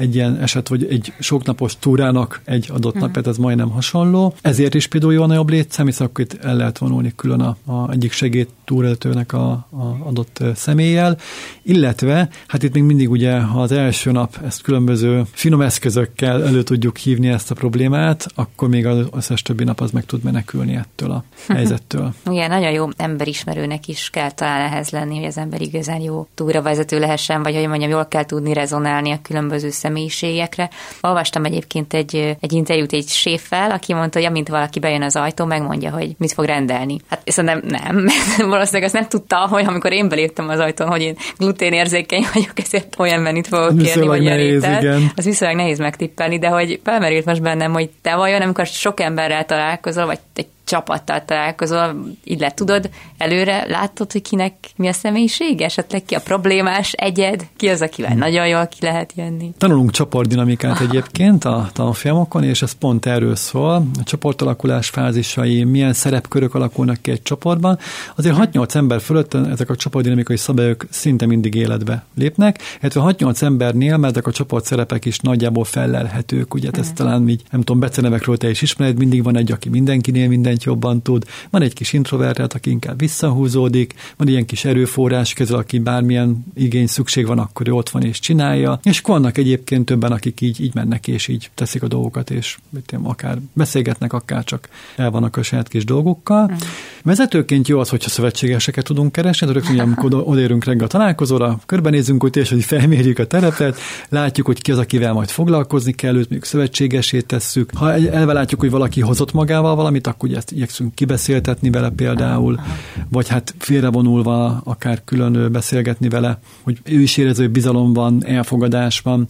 [0.00, 3.26] egy ilyen eset, vagy egy soknapos túrának egy adott uh-huh.
[3.26, 4.34] ez majdnem hasonló.
[4.42, 7.56] Ezért is például jó a nagyobb létszám, hiszen akkor itt el lehet vonulni külön a,
[7.64, 11.18] a egyik segéd túréltőnek a, a adott személlyel,
[11.62, 16.62] illetve hát itt még mindig ugye, ha az első nap ezt különböző finom eszközökkel elő
[16.62, 20.74] tudjuk hívni ezt a problémát, akkor még az összes többi nap az meg tud menekülni
[20.74, 22.14] ettől a helyzettől.
[22.30, 26.98] Igen, nagyon jó emberismerőnek is kell talán ehhez lenni, hogy az ember igazán jó túravezető
[26.98, 30.70] lehessen, vagy hogy mondjam, jól kell tudni rezonálni a különböző személyiségekre.
[31.00, 35.44] Olvastam egyébként egy, egy interjút egy séffel, aki mondta, hogy amint valaki bejön az ajtó,
[35.44, 37.00] megmondja, hogy mit fog rendelni.
[37.08, 38.06] Hát szerintem nem,
[38.48, 42.94] valószínűleg azt nem tudta, hogy amikor én beléptem az ajtón, hogy én gluténérzékeny vagyok, ezért
[42.98, 45.12] olyan menüt fogok kérni, vagy nehéz, igen.
[45.16, 49.44] Az viszonylag nehéz megtippelni, de hogy felmerült most bennem, hogy te vajon, amikor sok emberrel
[49.44, 55.60] találkozol, vagy egy csapattal találkozol, így le tudod előre, látod, hogy kinek mi a személyiség,
[55.60, 58.18] esetleg ki a problémás egyed, ki az, akivel hmm.
[58.18, 59.52] nagyon jól ki lehet jönni.
[59.58, 63.74] Tanulunk csoportdinamikát egyébként a tanfolyamokon, és ez pont erről szól.
[64.00, 67.78] A csoportalakulás fázisai, milyen szerepkörök alakulnak ki egy csoportban.
[68.16, 73.96] Azért 6-8 ember fölött ezek a csoportdinamikai szabályok szinte mindig életbe lépnek, illetve 6-8 embernél,
[73.96, 76.94] mert ezek a csoport szerepek is nagyjából felelhetők, ugye ezt hmm.
[76.94, 80.82] talán így, nem tudom, becenevekről te is ismered, mindig van egy, aki mindenkinél minden mindent
[80.82, 85.78] jobban tud, van egy kis introvertált, aki inkább visszahúzódik, van ilyen kis erőforrás közül, aki
[85.78, 90.40] bármilyen igény szükség van, akkor ő ott van és csinálja, és vannak egyébként többen, akik
[90.40, 94.68] így, így mennek és így teszik a dolgokat, és mit én, akár beszélgetnek, akár csak
[94.96, 96.50] el vannak a saját kis dolgokkal.
[96.52, 96.56] Mm.
[97.02, 102.22] Vezetőként jó az, hogyha szövetségeseket tudunk keresni, de rögtön, amikor odaérünk reggel a találkozóra, körbenézünk,
[102.22, 106.30] hogy és hogy felmérjük a terepet, látjuk, hogy ki az, akivel majd foglalkozni kell, őt
[106.30, 107.70] még szövetségesét tesszük.
[107.74, 112.60] Ha elve látjuk, hogy valaki hozott magával valamit, akkor ugye ezt igyekszünk kibeszéltetni vele például,
[113.08, 119.24] vagy hát félrevonulva akár külön beszélgetni vele, hogy ő is érező, bizalom van, elfogadás van.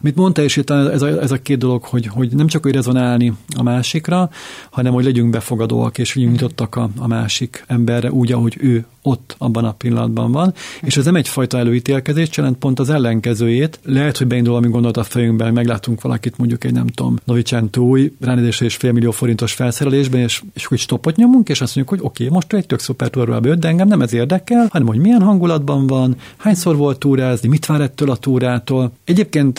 [0.00, 2.72] Amit mondta, és itt ez a, ez a két dolog, hogy, hogy nem csak hogy
[2.72, 4.30] rezonálni a másikra,
[4.70, 9.34] hanem hogy legyünk befogadóak, és hogy nyitottak a, a másik emberre úgy, ahogy ő ott
[9.38, 13.80] abban a pillanatban van, és ez nem egyfajta előítélkezés, jelent pont az ellenkezőjét.
[13.82, 18.66] Lehet, hogy beindul ami gondolat a fejünkben, meglátunk valakit mondjuk egy nem tudom, Novicentúj ránézésre
[18.66, 22.34] és félmillió forintos felszerelésben, és, és akkor stopot nyomunk, és azt mondjuk, hogy oké, okay,
[22.34, 25.86] most egy tök szuper túráról bejött, de engem nem ez érdekel, hanem hogy milyen hangulatban
[25.86, 28.92] van, hányszor volt túrázni, mit vár ettől a túrától.
[29.04, 29.58] Egyébként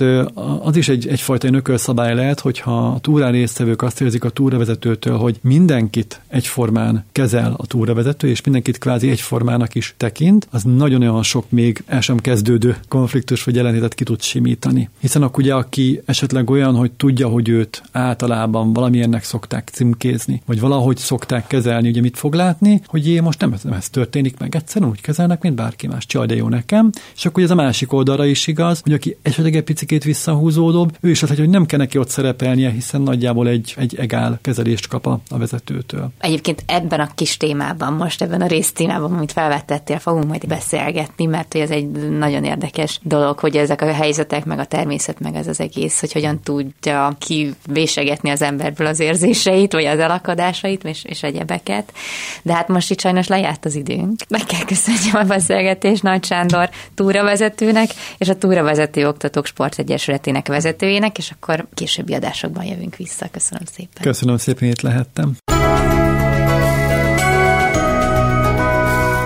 [0.61, 5.39] az is egy, egyfajta ökölszabály lehet, hogyha a túrán résztvevők azt érzik a túravezetőtől, hogy
[5.41, 11.83] mindenkit egyformán kezel a túravezető, és mindenkit kvázi egyformának is tekint, az nagyon-olyan sok még
[11.85, 14.89] el sem kezdődő konfliktus vagy jelenlétet ki tud simítani.
[14.99, 20.59] Hiszen akkor ugye, aki esetleg olyan, hogy tudja, hogy őt általában valamilyennek szokták címkézni, vagy
[20.59, 24.39] valahogy szokták kezelni, ugye mit fog látni, hogy én most nem ez, nem ez történik
[24.39, 26.89] meg, egyszerűen úgy kezelnek, mint bárki más, csaj, de jó nekem.
[27.15, 31.09] És akkor ez a másik oldalra is igaz, hogy aki esetleg egy picit visszahúzódóbb, ő
[31.09, 35.05] is lehet, hogy nem kell neki ott szerepelnie, hiszen nagyjából egy, egy egál kezelést kap
[35.05, 36.11] a, a vezetőtől.
[36.19, 41.51] Egyébként ebben a kis témában, most ebben a résztémában, amit felvettettél, fogunk majd beszélgetni, mert
[41.51, 45.47] hogy ez egy nagyon érdekes dolog, hogy ezek a helyzetek, meg a természet, meg ez
[45.47, 51.23] az egész, hogy hogyan tudja kivésegetni az emberből az érzéseit, vagy az elakadásait, és, és
[51.23, 51.93] egyebeket.
[52.41, 54.21] De hát most itt sajnos lejárt az időnk.
[54.29, 61.31] Meg kell köszönjem a beszélgetést Nagy Sándor túravezetőnek, és a túravezető oktatók sportegyesületének vezetőjének, és
[61.31, 63.27] akkor későbbi adásokban jövünk vissza.
[63.31, 64.01] Köszönöm szépen.
[64.01, 65.35] Köszönöm szépen, itt lehettem.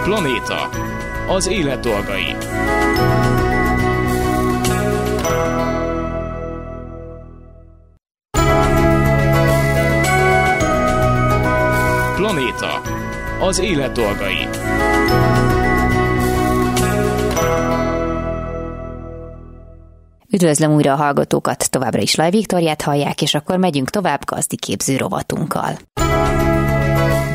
[0.03, 0.69] Planéta.
[1.27, 2.35] Az élet dolgai.
[12.21, 12.81] Planéta.
[13.39, 14.47] Az élet dolgai.
[20.29, 25.77] Üdvözlöm újra a hallgatókat, továbbra is Laj Viktoriát hallják, és akkor megyünk tovább gazdiképző rovatunkkal.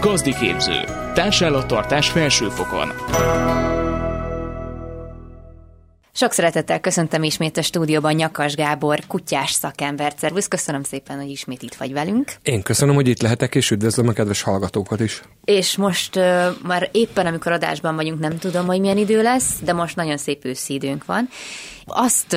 [0.00, 0.84] Gazdiképző.
[1.14, 2.88] Társállattartás felsőfokon.
[6.18, 10.12] Sok szeretettel köszöntöm ismét a stúdióban Nyakas Gábor, kutyás szakember.
[10.16, 12.32] Szervusz, köszönöm szépen, hogy ismét itt vagy velünk.
[12.42, 15.22] Én köszönöm, hogy itt lehetek, és üdvözlöm a kedves hallgatókat is.
[15.44, 19.72] És most uh, már éppen, amikor adásban vagyunk, nem tudom, hogy milyen idő lesz, de
[19.72, 21.28] most nagyon szép őszi időnk van,
[21.86, 22.36] azt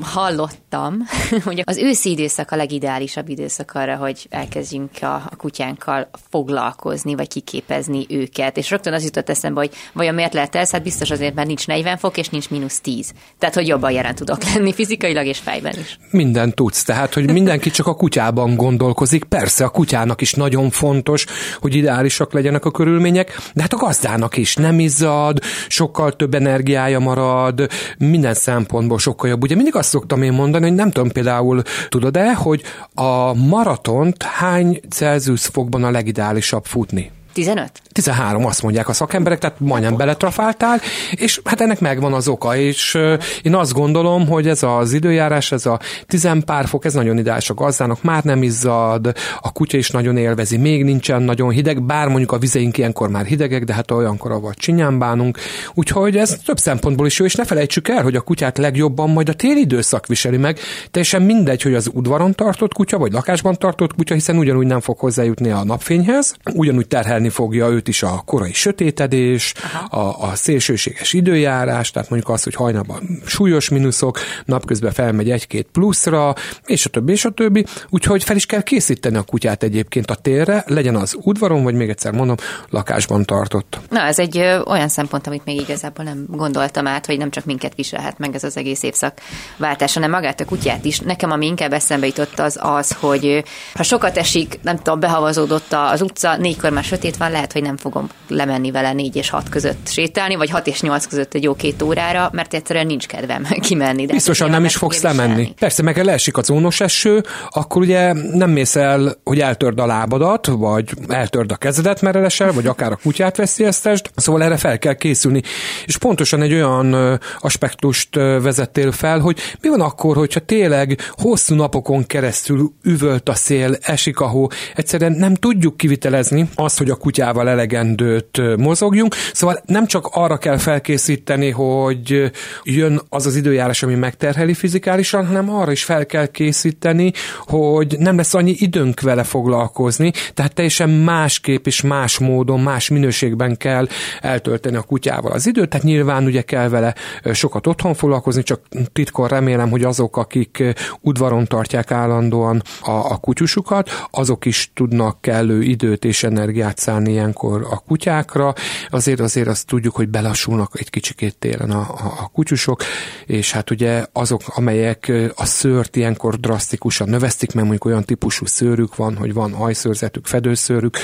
[0.00, 0.98] hallottam,
[1.44, 7.28] hogy az őszi időszak a legideálisabb időszak arra, hogy elkezdjünk a, a kutyánkkal foglalkozni, vagy
[7.28, 8.56] kiképezni őket.
[8.56, 10.70] És rögtön az jutott eszembe, hogy vajon miért lehet ez?
[10.70, 13.12] Hát biztos azért, mert nincs 40 fok, és nincs mínusz 10.
[13.38, 15.98] Tehát, hogy jobban jelen tudok lenni fizikailag és fejben is.
[16.10, 16.84] Minden tudsz.
[16.84, 19.24] Tehát, hogy mindenki csak a kutyában gondolkozik.
[19.24, 21.26] Persze a kutyának is nagyon fontos,
[21.60, 26.98] hogy ideálisak legyenek a körülmények, de hát a gazdának is nem izzad, sokkal több energiája
[26.98, 29.42] marad, minden szempont szempontból sokkal jobb.
[29.42, 32.62] Ugye mindig azt szoktam én mondani, hogy nem tudom például, tudod-e, hogy
[32.94, 37.10] a maratont hány Celsius fokban a legideálisabb futni?
[37.36, 37.70] 15?
[37.92, 42.98] 13, azt mondják a szakemberek, tehát majdnem beletrafáltál, és hát ennek megvan az oka, és
[43.42, 47.54] én azt gondolom, hogy ez az időjárás, ez a tizenpár fok, ez nagyon ideális a
[47.54, 52.32] gazdának, már nem izzad, a kutya is nagyon élvezi, még nincsen nagyon hideg, bár mondjuk
[52.32, 55.38] a vizeink ilyenkor már hidegek, de hát olyankor, ahol csinyán bánunk,
[55.74, 59.28] úgyhogy ez több szempontból is jó, és ne felejtsük el, hogy a kutyát legjobban majd
[59.28, 60.58] a téli időszak viseli meg,
[60.90, 64.98] teljesen mindegy, hogy az udvaron tartott kutya, vagy lakásban tartott kutya, hiszen ugyanúgy nem fog
[64.98, 69.54] hozzájutni a napfényhez, ugyanúgy terhelni fogja őt is a korai sötétedés,
[69.90, 76.34] a, a szélsőséges időjárás, tehát mondjuk az, hogy hajnalban súlyos mínuszok, napközben felmegy egy-két pluszra,
[76.66, 77.64] és a többi, és a többi.
[77.88, 81.88] Úgyhogy fel is kell készíteni a kutyát egyébként a térre, legyen az udvaron, vagy még
[81.88, 82.36] egyszer mondom,
[82.70, 83.78] lakásban tartott.
[83.90, 87.44] Na, ez egy ö, olyan szempont, amit még igazából nem gondoltam át, hogy nem csak
[87.44, 89.20] minket viselhet meg ez az egész évszak
[89.56, 90.98] váltás, hanem magát a kutyát is.
[91.00, 96.02] Nekem, ami inkább eszembe jutott, az az, hogy ha sokat esik, nem tudom, behavazódott az
[96.02, 99.88] utca, négykor már sötét van, lehet, hogy nem fogom lemenni vele 4 és 6 között
[99.88, 104.06] sétálni, vagy 6 és 8 között egy jó két órára, mert egyszerűen nincs kedvem kimenni.
[104.06, 105.28] De Biztosan nem is fogsz lemenni.
[105.28, 105.54] Viselni.
[105.58, 110.46] Persze, meg leesik az ónos eső, akkor ugye nem mész el, hogy eltörd a lábadat,
[110.46, 114.94] vagy eltörd a kezedet, mert elesel, vagy akár a kutyát veszélyeztesd, szóval erre fel kell
[114.94, 115.42] készülni.
[115.84, 122.06] És pontosan egy olyan aspektust vezettél fel, hogy mi van akkor, hogyha tényleg hosszú napokon
[122.06, 127.48] keresztül üvölt a szél, esik a hó, egyszerűen nem tudjuk kivitelezni azt, hogy a kutyával
[127.48, 132.32] elegendőt mozogjunk, szóval nem csak arra kell felkészíteni, hogy
[132.64, 138.16] jön az az időjárás, ami megterheli fizikálisan, hanem arra is fel kell készíteni, hogy nem
[138.16, 143.86] lesz annyi időnk vele foglalkozni, tehát teljesen másképp és más módon, más minőségben kell
[144.20, 146.94] eltölteni a kutyával az időt, tehát nyilván ugye kell vele
[147.32, 148.60] sokat otthon foglalkozni, csak
[148.92, 150.64] titkon remélem, hogy azok, akik
[151.00, 157.66] udvaron tartják állandóan a, a kutyusukat, azok is tudnak kellő időt és energiát szállni ilyenkor
[157.70, 158.54] a kutyákra,
[158.88, 162.82] azért azért azt tudjuk, hogy belassulnak egy kicsikét télen a, a, a kutyusok,
[163.26, 168.96] és hát ugye azok, amelyek a szőrt ilyenkor drasztikusan növesztik, mert mondjuk olyan típusú szőrük
[168.96, 170.96] van, hogy van hajszőrzetük, fedőszőrük,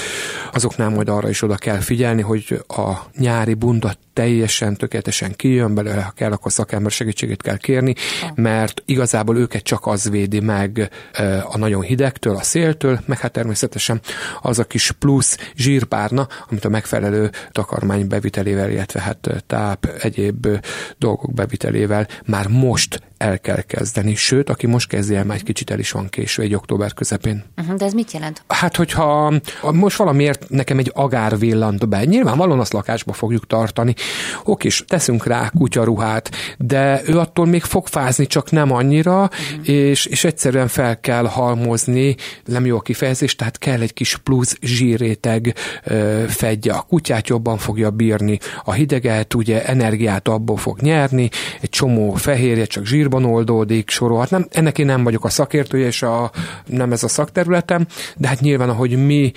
[0.52, 6.02] azoknál majd arra is oda kell figyelni, hogy a nyári bunda teljesen, tökéletesen kijön belőle,
[6.02, 7.94] ha kell, akkor szakember segítségét kell kérni,
[8.34, 10.90] mert igazából őket csak az védi meg
[11.44, 14.00] a nagyon hidegtől, a széltől, meg hát természetesen
[14.42, 20.46] az a kis plusz zsírpárna, amit a megfelelő takarmány bevitelével, illetve hát táp, egyéb
[20.98, 24.14] dolgok bevitelével már most el kell kezdeni.
[24.14, 27.44] Sőt, aki most kezdi el, már egy kicsit el is van késő, egy október közepén.
[27.56, 28.42] Uh-huh, de ez mit jelent?
[28.46, 29.32] Hát, hogyha
[29.72, 33.94] most valamiért nekem egy agár villant be, nyilvánvalóan azt lakásba fogjuk tartani.
[34.44, 39.68] Oké, és teszünk rá kutyaruhát, de ő attól még fog fázni, csak nem annyira, uh-huh.
[39.68, 44.56] és, és egyszerűen fel kell halmozni, nem jó a kifejezés, tehát kell egy kis plusz
[44.60, 45.54] zsíréteg
[45.84, 46.72] ö, fedje.
[46.72, 51.28] A kutyát jobban fogja bírni, a hideget, ugye energiát abból fog nyerni,
[51.60, 54.30] egy csomó fehérje csak zsír sírban oldódik, sorolhat.
[54.30, 56.30] Nem, ennek én nem vagyok a szakértője, és a,
[56.66, 59.32] nem ez a szakterületem, de hát nyilván, ahogy mi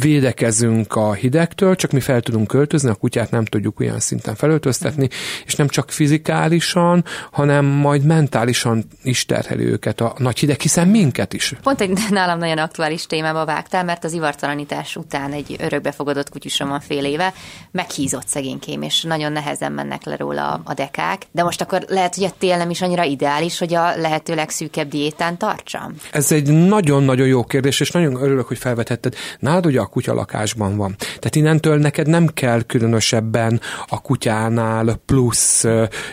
[0.00, 5.08] védekezünk a hidegtől, csak mi fel tudunk költözni, a kutyát nem tudjuk olyan szinten felöltöztetni,
[5.46, 11.32] és nem csak fizikálisan, hanem majd mentálisan is terheli őket a nagy hideg, hiszen minket
[11.32, 11.54] is.
[11.62, 16.80] Pont egy nálam nagyon aktuális témába vágtál, mert az ivartalanítás után egy örökbefogadott kutyusom van
[16.80, 17.32] fél éve,
[17.70, 21.22] meghízott szegénykém, és nagyon nehezen mennek le róla a dekák.
[21.30, 24.88] De most akkor lehet, hogy a tél nem is annyira ideális, hogy a lehető legszűkebb
[24.88, 25.94] diétán tartsam?
[26.12, 29.14] Ez egy nagyon-nagyon jó kérdés, és nagyon örülök, hogy felvetetted.
[29.38, 30.94] Nálad ugye a kutya lakásban van.
[30.98, 35.64] Tehát innentől neked nem kell különösebben a kutyánál plusz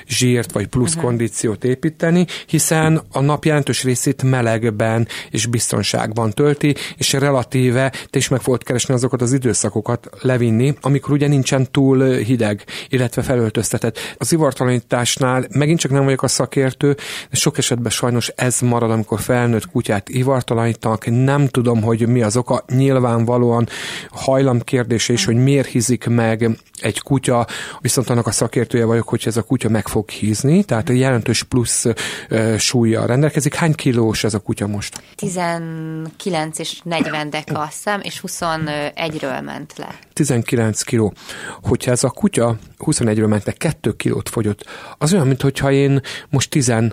[0.08, 1.04] zsírt vagy plusz uh-huh.
[1.04, 8.28] kondíciót építeni, hiszen a nap jelentős részét melegben és biztonságban tölti, és relatíve te is
[8.28, 13.98] meg fogod keresni azokat az időszakokat levinni, amikor ugye nincsen túl hideg, illetve felöltöztetett.
[14.18, 16.81] Az ivartalanításnál megint csak nem vagyok a szakértő,
[17.30, 21.06] de sok esetben sajnos ez marad, amikor felnőtt kutyát ivartalanítanak.
[21.24, 22.64] Nem tudom, hogy mi az oka.
[22.68, 23.68] Nyilvánvalóan
[24.12, 26.50] hajlam kérdése is, hogy miért hízik meg
[26.82, 27.48] egy kutya,
[27.80, 31.44] viszont annak a szakértője vagyok, hogy ez a kutya meg fog hízni, tehát egy jelentős
[31.44, 33.56] plusz uh, súlya rendelkezik.
[33.56, 35.04] Hány kilós ez a kutya most?
[35.16, 40.00] 19 és 40 deka azt hiszem, és 21-ről ment le.
[40.22, 41.14] 19 kiló.
[41.62, 44.66] Hogyha ez a kutya 21-ről ment le, 2 kilót fogyott,
[44.98, 46.92] az olyan, mintha én most 11-2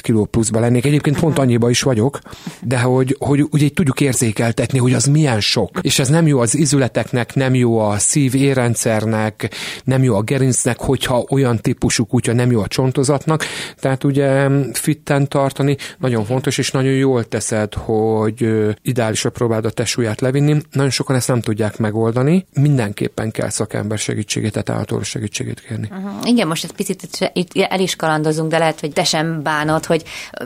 [0.00, 0.84] kiló pluszba lennék.
[0.84, 2.18] Egyébként pont annyiba is vagyok,
[2.62, 5.78] de hogy, hogy ugye tudjuk érzékeltetni, hogy az milyen sok.
[5.80, 9.50] És ez nem jó az izületeknek, nem jó a szív érrendszernek,
[9.84, 13.44] nem jó a gerincnek, hogyha olyan típusú kutya nem jó a csontozatnak.
[13.76, 18.48] Tehát ugye fitten tartani nagyon fontos, és nagyon jól teszed, hogy
[18.82, 20.56] ideálisra próbáld a testsúlyát levinni.
[20.72, 22.46] Nagyon sokan ezt nem tudják megoldani.
[22.68, 25.88] Mindenképpen kell szakember segítségét, tehát állatorvos segítségét kérni.
[25.90, 26.28] Uh-huh.
[26.28, 30.02] Igen, most egy picit itt el is kalandozunk, de lehet, hogy te sem bánod, hogy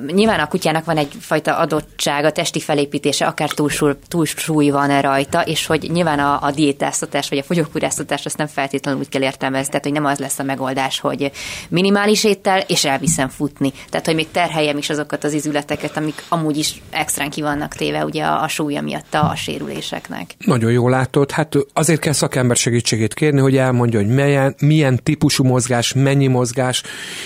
[0.07, 5.91] nyilván a kutyának van egyfajta adottsága, testi felépítése, akár túlsúly, túlsúly van-e rajta, és hogy
[5.93, 9.93] nyilván a, a diétáztatás vagy a fogyókúráztatás azt nem feltétlenül úgy kell értelmezni, tehát hogy
[9.93, 11.31] nem az lesz a megoldás, hogy
[11.69, 13.73] minimális éttel, és elviszem futni.
[13.91, 18.05] Tehát, hogy még terheljem is azokat az izületeket, amik amúgy is extrán ki vannak téve
[18.05, 20.35] ugye a, a súlya miatt a, a sérüléseknek.
[20.39, 21.31] Nagyon jól látod.
[21.31, 26.83] Hát azért kell szakember segítségét kérni, hogy elmondja, hogy milyen, milyen típusú mozgás, mennyi mozgás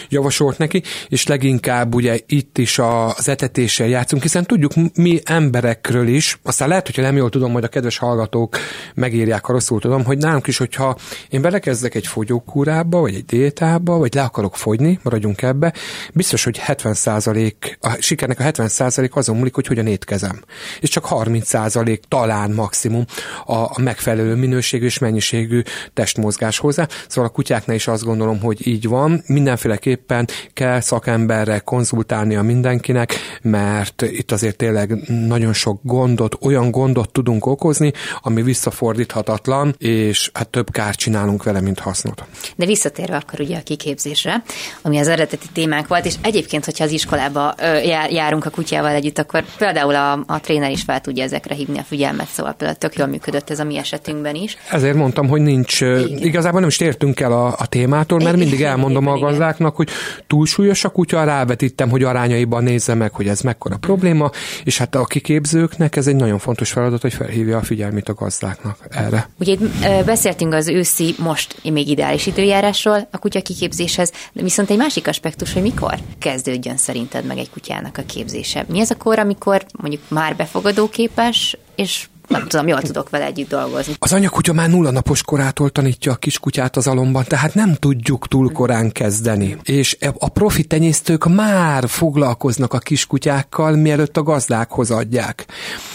[0.09, 6.39] javasolt neki, és leginkább ugye itt is az etetéssel játszunk, hiszen tudjuk mi emberekről is,
[6.43, 8.57] aztán lehet, hogyha nem jól tudom, hogy a kedves hallgatók
[8.95, 10.97] megírják, ha rosszul tudom, hogy nálunk is, hogyha
[11.29, 15.73] én belekezdek egy fogyókúrába, vagy egy diétába, vagy le akarok fogyni, maradjunk ebbe,
[16.13, 20.43] biztos, hogy 70% a sikernek a 70 azon múlik, hogy hogyan étkezem.
[20.81, 23.05] És csak 30% talán maximum
[23.47, 24.35] a, a megfelelő
[24.73, 25.63] minőségű és mennyiségű
[25.95, 26.89] testmozgás hozzá.
[27.09, 29.23] Szóval a kutyáknál is azt gondolom, hogy így van.
[29.27, 37.47] Mindenféleképpen kell szakemberre konzultálnia mindenkinek, mert itt azért tényleg nagyon sok gondot, olyan gondot tudunk
[37.47, 42.25] okozni, ami visszafordíthatatlan, és hát több kárt csinálunk vele, mint hasznot.
[42.57, 44.43] De visszatérve akkor ugye a kiképzésre,
[44.83, 49.19] ami az eredeti témánk volt, és egyébként, hogyha az iskolába jár, járunk a kutyával együtt,
[49.19, 52.97] akkor például a, a tréner is fel tudja ezekre hívni a figyelmet, szóval például tök
[52.97, 54.56] jól működött ez a mi esetünkben is.
[54.71, 56.19] Ezért mondtam, hogy nincs, igen.
[56.19, 59.89] igazából nem is tértünk el a, a témától, mert mindig elmondom a gazdáknak, hogy
[60.27, 64.31] túlsúlyos a kutya, rávetítem, hogy arányaiban nézze meg, hogy ez mekkora probléma,
[64.65, 68.87] és hát a kiképzőknek ez egy nagyon fontos feladat, hogy felhívja a figyelmét a gazdáknak
[68.91, 69.29] erre.
[69.41, 69.57] Ugye
[70.05, 75.53] beszéltünk az őszi, most még ideális időjárásról a kutya kiképzéshez, de viszont egy másik aspektus,
[75.53, 78.65] hogy mikor kezdődjön szerinted meg egy kutyának a képzése.
[78.69, 83.49] Mi az a kor, amikor mondjuk már befogadóképes, és nem tudom, jól tudok vele együtt
[83.49, 83.95] dolgozni.
[83.99, 88.53] Az anyakutya már nulla napos korától tanítja a kiskutyát az alomban, tehát nem tudjuk túl
[88.53, 89.57] korán kezdeni.
[89.63, 95.47] És e- a profi tenyésztők már foglalkoznak a kiskutyákkal, mielőtt a gazdákhoz adják.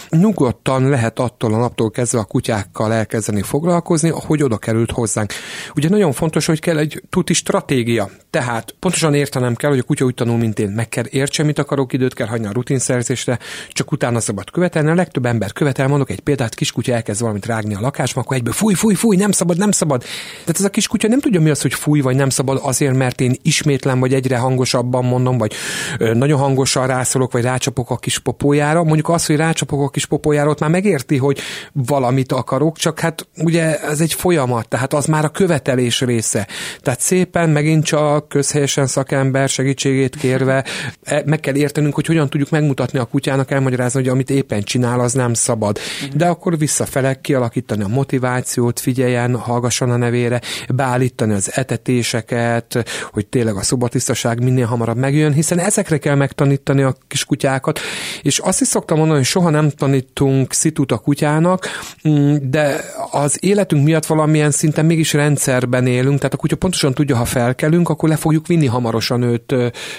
[0.10, 5.34] Nyugodtan lehet attól a naptól kezdve a kutyákkal elkezdeni foglalkozni, ahogy oda került hozzánk.
[5.76, 8.10] Ugye nagyon fontos, hogy kell egy tuti stratégia.
[8.30, 10.70] Tehát pontosan értenem kell, hogy a kutya úgy tanul, mint én.
[10.70, 14.90] Meg kell értse, mit akarok, időt kell hagyni a rutinszerzésre, csak utána szabad követelni.
[14.90, 18.54] A legtöbb ember követel, mondok egy példát, kiskutya elkezd valamit rágni a lakásba, akkor egyből
[18.54, 20.02] fúj, fúj, fúj, nem szabad, nem szabad.
[20.40, 23.22] Tehát ez a kiskutya nem tudja mi az, hogy fúj vagy nem szabad azért, mert
[23.22, 25.54] én ismétlen vagy egyre hangosabban mondom, vagy
[25.98, 28.84] nagyon hangosan rászolok, vagy rácsapok a kis popójára.
[28.84, 31.40] Mondjuk az, hogy rácsapok a kis popójára, ott már megérti, hogy
[31.72, 36.48] valamit akarok, csak hát ugye ez egy folyamat, tehát az már a követelés része.
[36.82, 40.66] Tehát szépen megint csak közhelyesen szakember segítségét kérve
[41.04, 45.00] e, meg kell értenünk, hogy hogyan tudjuk megmutatni a kutyának, elmagyarázni, hogy amit éppen csinál,
[45.00, 45.80] az nem szabad.
[46.14, 53.56] De akkor visszafele kialakítani a motivációt, figyeljen, hallgasson a nevére, beállítani az etetéseket, hogy tényleg
[53.56, 57.80] a szobatisztaság minél hamarabb megjön, hiszen ezekre kell megtanítani a kiskutyákat.
[58.22, 61.68] És azt is szoktam mondani, hogy soha nem tanítunk szitut a kutyának,
[62.08, 67.16] mm, de az életünk miatt valamilyen szinten mégis rendszerben élünk, tehát a kutya pontosan tudja,
[67.16, 69.56] ha felkelünk, akkor le fogjuk vinni hamarosan őt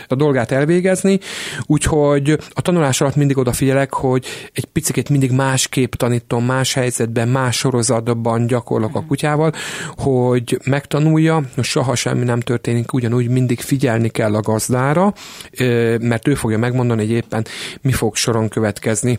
[0.09, 1.19] a dolgát elvégezni,
[1.67, 7.57] úgyhogy a tanulás alatt mindig odafigyelek, hogy egy picit mindig másképp tanítom, más helyzetben, más
[7.57, 9.53] sorozatban gyakorlok a kutyával,
[9.97, 15.13] hogy megtanulja, soha semmi nem történik, ugyanúgy mindig figyelni kell a gazdára,
[16.01, 17.47] mert ő fogja megmondani, hogy éppen
[17.81, 19.19] mi fog soron következni.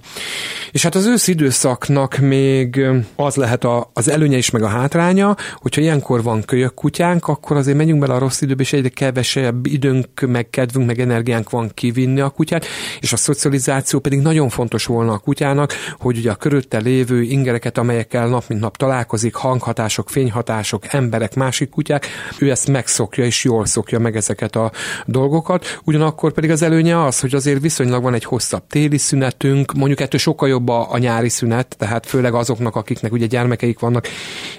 [0.72, 5.36] És hát az ősz időszaknak még az lehet a, az előnye is, meg a hátránya,
[5.56, 9.66] hogyha ilyenkor van kölyök kutyánk, akkor azért menjünk bele a rossz időbe, és egyre kevesebb
[9.66, 12.66] időnk, meg kedvünk, meg energiánk van kivinni a kutyát,
[13.00, 16.36] és a szocializáció pedig nagyon fontos volna a kutyának, hogy ugye a
[16.74, 22.08] körülötte lévő ingereket, amelyekkel nap mint nap találkozik, hanghatások, fényhatások, emberek, másik kutyák,
[22.40, 24.72] ő ezt megszokja és jól szokja meg ezeket a
[25.06, 25.80] dolgokat.
[25.84, 30.20] Ugyanakkor pedig az előnye az, hogy azért viszonylag van egy hosszabb téli szünetünk, mondjuk ettől
[30.20, 34.08] sokkal jobb a, a nyári szünet, tehát főleg azoknak, akiknek ugye gyermekeik vannak,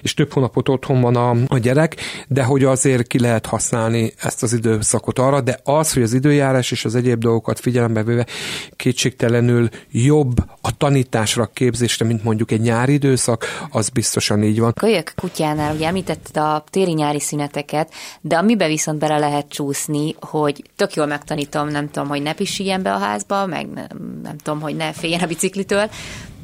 [0.03, 1.97] és több hónapot otthon van a, a gyerek,
[2.29, 6.71] de hogy azért ki lehet használni ezt az időszakot arra, de az, hogy az időjárás
[6.71, 8.27] és az egyéb dolgokat figyelembe véve
[8.77, 14.73] kétségtelenül jobb a tanításra, képzésre, mint mondjuk egy nyári időszak, az biztosan így van.
[14.73, 20.95] Kölyök kutyánál ugye említetted a téli-nyári szüneteket, de amiben viszont bele lehet csúszni, hogy tök
[20.95, 24.77] jól megtanítom, nem tudom, hogy ne pisiljen be a házba, meg nem, nem tudom, hogy
[24.77, 25.91] ne féljen a biciklitől,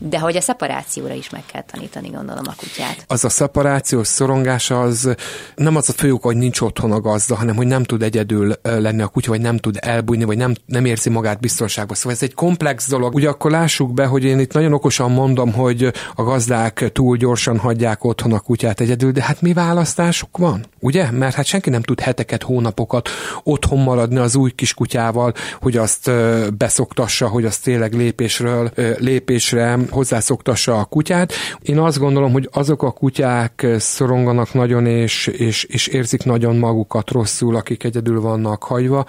[0.02, 3.04] de hogy a szeparációra is meg kell tanítani, gondolom a kutyát.
[3.06, 5.14] Az a szeparációs szorongás az
[5.54, 9.02] nem az a fő hogy nincs otthon a gazda, hanem hogy nem tud egyedül lenni
[9.02, 11.96] a kutya, vagy nem tud elbújni, vagy nem, nem érzi magát biztonságban.
[11.96, 13.14] Szóval ez egy komplex dolog.
[13.14, 17.58] Ugye akkor lássuk be, hogy én itt nagyon okosan mondom, hogy a gazdák túl gyorsan
[17.58, 20.64] hagyják otthon a kutyát egyedül, de hát mi választásuk van?
[20.78, 21.10] Ugye?
[21.10, 23.08] Mert hát senki nem tud heteket, hónapokat
[23.42, 26.10] otthon maradni az új kis kutyával, hogy azt
[26.56, 31.32] beszoktassa, hogy azt tényleg lépésről lépésre hozzászoktassa a kutyát.
[31.62, 37.10] Én azt gondolom, hogy azok a kutyák szoronganak nagyon és, és, és érzik nagyon magukat
[37.10, 39.04] rosszul, akik egyedül vannak hagyva,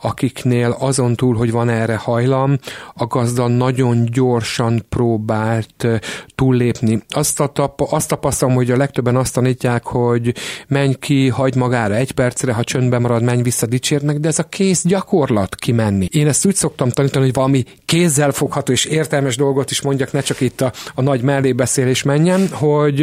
[0.00, 2.58] akiknél azon túl, hogy van erre hajlam,
[2.94, 5.86] a gazda nagyon gyorsan próbált
[6.34, 7.02] túllépni.
[7.08, 10.34] Azt, a tap, azt tapasztalom, hogy a legtöbben azt tanítják, hogy
[10.68, 14.42] menj ki, hagyd magára egy percre, ha csöndben marad, menj vissza, dicsérnek, de ez a
[14.42, 16.08] kész gyakorlat kimenni.
[16.10, 20.20] Én ezt úgy szoktam tanítani, hogy valami kézzel fogható és értelmes dolgot is mondjak, ne
[20.20, 23.00] csak itt a, a nagy mellébeszélés menjen, hogy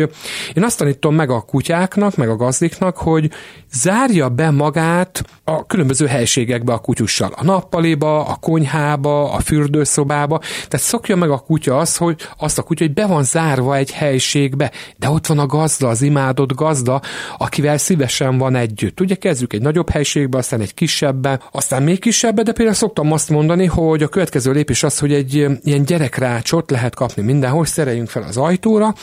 [0.53, 3.31] én azt tanítom meg a kutyáknak, meg a gazdiknak, hogy
[3.71, 7.31] zárja be magát a különböző helységekbe a kutyussal.
[7.36, 10.38] A nappaliba, a konyhába, a fürdőszobába.
[10.39, 13.91] Tehát szokja meg a kutya azt, hogy azt a kutya, hogy be van zárva egy
[13.91, 17.01] helységbe, de ott van a gazda, az imádott gazda,
[17.38, 18.99] akivel szívesen van együtt.
[18.99, 23.29] Ugye kezdjük egy nagyobb helységbe, aztán egy kisebbbe, aztán még kisebbe, de például szoktam azt
[23.29, 28.24] mondani, hogy a következő lépés az, hogy egy ilyen gyerekrácsot lehet kapni mindenhol, szereljünk fel
[28.24, 28.93] az ajtóra,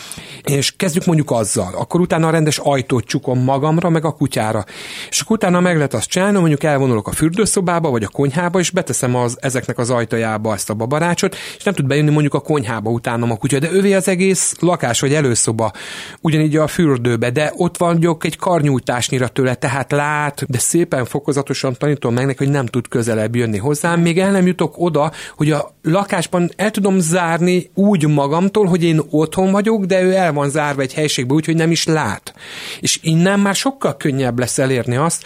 [0.45, 1.75] és kezdjük mondjuk azzal.
[1.75, 4.65] Akkor utána a rendes ajtót csukom magamra, meg a kutyára.
[5.09, 8.71] És akkor utána meg lehet azt csinálni, mondjuk elvonulok a fürdőszobába, vagy a konyhába, és
[8.71, 12.91] beteszem az, ezeknek az ajtajába ezt a babarácsot, és nem tud bejönni mondjuk a konyhába
[12.91, 15.73] utána a kutya, de ővé az egész lakás vagy előszoba,
[16.21, 21.75] ugyanígy a fürdőbe, de ott van gyok egy karnyújtásnyira tőle, tehát lát, de szépen fokozatosan
[21.79, 25.51] tanítom meg neki, hogy nem tud közelebb jönni hozzám, még el nem jutok oda, hogy
[25.51, 30.51] a lakásban el tudom zárni úgy magamtól, hogy én otthon vagyok, de ő el van
[30.51, 32.35] zárva egy helységbe, úgyhogy nem is lát.
[32.81, 35.25] És innen már sokkal könnyebb lesz elérni azt,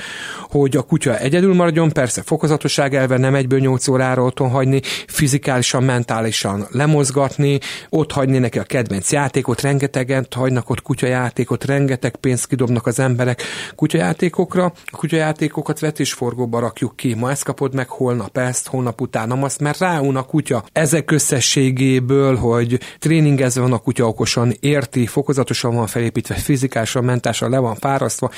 [0.51, 5.83] hogy a kutya egyedül maradjon, persze fokozatosság elve nem egyből 8 órára otthon hagyni, fizikálisan,
[5.83, 7.59] mentálisan lemozgatni,
[7.89, 13.43] ott hagyni neki a kedvenc játékot, rengeteget hagynak ott kutyajátékot, rengeteg pénzt kidobnak az emberek
[13.75, 19.61] kutyajátékokra, a kutyajátékokat vetésforgóba rakjuk ki, ma ezt kapod meg, holnap ezt, holnap utána azt,
[19.61, 26.35] mert ráun kutya ezek összességéből, hogy tréningezve van a kutya okosan, érti, fokozatosan van felépítve,
[26.35, 28.31] fizikálisan, mentálisan le van fárasztva,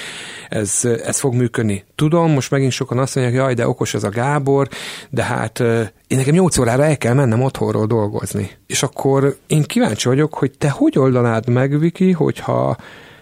[0.49, 1.85] ez, ez fog működni.
[1.95, 4.69] Tudom, most megint sokan azt mondják, jaj, de okos ez a Gábor,
[5.11, 5.61] de hát
[6.07, 8.51] én nekem 8 órára el kell mennem otthonról dolgozni.
[8.67, 12.77] És akkor én kíváncsi vagyok, hogy te hogy oldanád meg, Viki, hogyha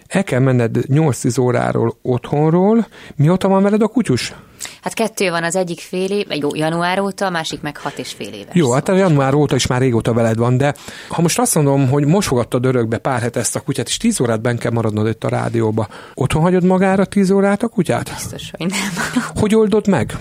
[0.08, 2.86] el kell menned 8-10 óráról otthonról,
[3.16, 4.34] mióta van veled a kutyus?
[4.82, 8.12] Hát kettő van, az egyik fél év, jó, január óta, a másik meg hat és
[8.12, 8.54] fél éves.
[8.54, 10.74] Jó, hát a január óta is már régóta veled van, de
[11.08, 14.20] ha most azt mondom, hogy most fogadtad örökbe pár het ezt a kutyát, és tíz
[14.20, 18.10] órát ben kell maradnod itt a rádióba, otthon hagyod magára tíz órát a kutyát?
[18.14, 19.22] Biztos, hogy nem.
[19.34, 20.16] Hogy oldod meg?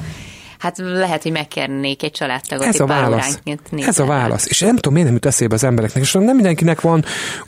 [0.63, 2.65] Hát lehet, hogy megkérnék egy családtagot.
[2.65, 3.39] Ez a válasz.
[3.77, 4.45] Ez a válasz.
[4.47, 6.03] És nem tudom, miért nem jut eszébe az embereknek.
[6.03, 7.05] És nem mindenkinek van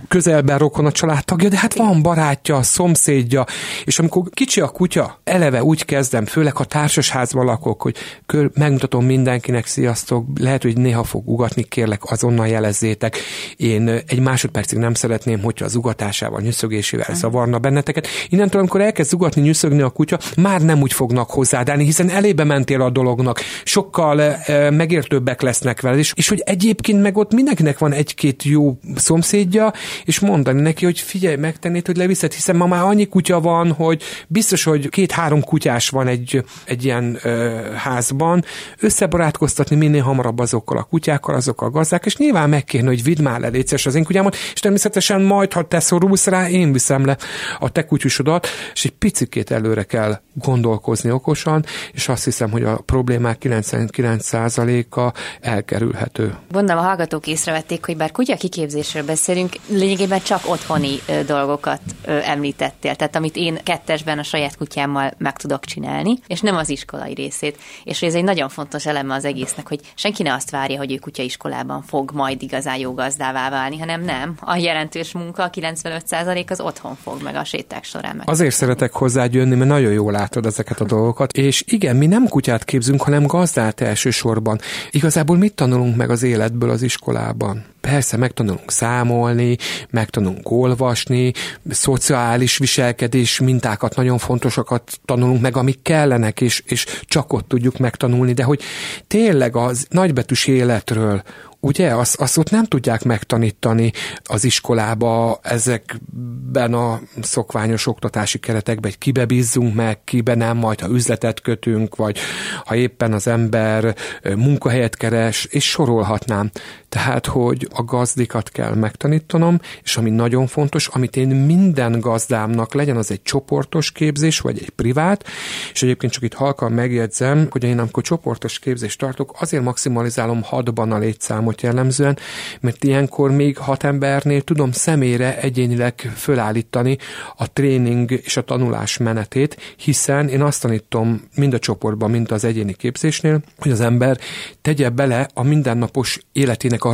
[0.07, 3.45] közelben rokon a családtagja, de hát van barátja, szomszédja.
[3.83, 7.95] És amikor kicsi a kutya, eleve úgy kezdem, főleg ha társasházban lakok, hogy
[8.25, 13.17] kör, megmutatom mindenkinek, sziasztok, lehet, hogy néha fog ugatni, kérlek, azonnal jelezzétek.
[13.55, 17.15] Én egy másodpercig nem szeretném, hogyha az ugatásával, nyűszögésével mm.
[17.15, 18.07] zavarna benneteket.
[18.29, 22.81] Innentől, amikor elkezd ugatni, nyűszögni a kutya, már nem úgy fognak hozzádállni, hiszen elébe mentél
[22.81, 27.77] a dolog dolognak, sokkal e, megértőbbek lesznek vele, és, és hogy egyébként meg ott mindenkinek
[27.77, 29.73] van egy-két jó szomszédja,
[30.05, 34.03] és mondani neki, hogy figyelj, megtennéd, hogy leviszed, hiszen ma már annyi kutya van, hogy
[34.27, 38.43] biztos, hogy két-három kutyás van egy, egy ilyen ö, házban,
[38.79, 43.21] összebarátkoztatni minél hamarabb azokkal a kutyákkal, azokkal a gazdák, és nyilván meg kéne, hogy vidd
[43.21, 43.49] már le
[43.85, 47.17] az én kutyámat, és természetesen majd, ha te szorulsz rá, én viszem le
[47.59, 52.77] a te kutyusodat, és egy picikét előre kell gondolkozni okosan, és azt hiszem, hogy a
[52.95, 56.35] problémák 99%-a elkerülhető.
[56.51, 63.15] Gondolom a hallgatók észrevették, hogy bár kutya kiképzésről beszélünk, lényegében csak otthoni dolgokat említettél, tehát
[63.15, 67.57] amit én kettesben a saját kutyámmal meg tudok csinálni, és nem az iskolai részét.
[67.83, 70.97] És ez egy nagyon fontos eleme az egésznek, hogy senki ne azt várja, hogy ő
[70.97, 74.35] kutyaiskolában fog majd igazán jó gazdává válni, hanem nem.
[74.39, 78.29] A jelentős munka, a 95% az otthon fog meg a séták során meg.
[78.29, 82.63] Azért szeretek hozzájönni, mert nagyon jól látod ezeket a dolgokat, és igen, mi nem kutyát
[82.63, 84.59] képzünk, képzünk, hanem gazdát elsősorban.
[84.91, 87.65] Igazából mit tanulunk meg az életből az iskolában?
[87.85, 89.57] Persze megtanulunk számolni,
[89.89, 91.31] megtanulunk olvasni,
[91.69, 98.33] szociális viselkedés mintákat, nagyon fontosakat tanulunk meg, amik kellenek, és, és csak ott tudjuk megtanulni,
[98.33, 98.61] de hogy
[99.07, 101.23] tényleg az nagybetűs életről,
[101.65, 103.91] ugye, azt, azt ott nem tudják megtanítani
[104.23, 110.87] az iskolába ezekben a szokványos oktatási keretekben, hogy kibe bízzunk meg, kibe nem, majd ha
[110.87, 112.17] üzletet kötünk, vagy
[112.65, 113.95] ha éppen az ember
[114.35, 116.51] munkahelyet keres, és sorolhatnám.
[116.89, 122.97] Tehát, hogy a gazdikat kell megtanítanom, és ami nagyon fontos, amit én minden gazdámnak legyen
[122.97, 125.25] az egy csoportos képzés, vagy egy privát,
[125.73, 130.91] és egyébként csak itt halkan megjegyzem, hogy én amikor csoportos képzést tartok, azért maximalizálom hatban
[130.91, 132.17] a létszámot jellemzően,
[132.59, 136.97] mert ilyenkor még hat embernél tudom személyre egyénileg fölállítani
[137.35, 142.43] a tréning és a tanulás menetét, hiszen én azt tanítom mind a csoportban, mind az
[142.43, 144.17] egyéni képzésnél, hogy az ember
[144.61, 146.93] tegye bele a mindennapos életének a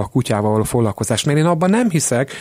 [0.00, 1.26] rutinjából a kutyával való foglalkozást.
[1.26, 2.32] Mert én abban nem hiszek,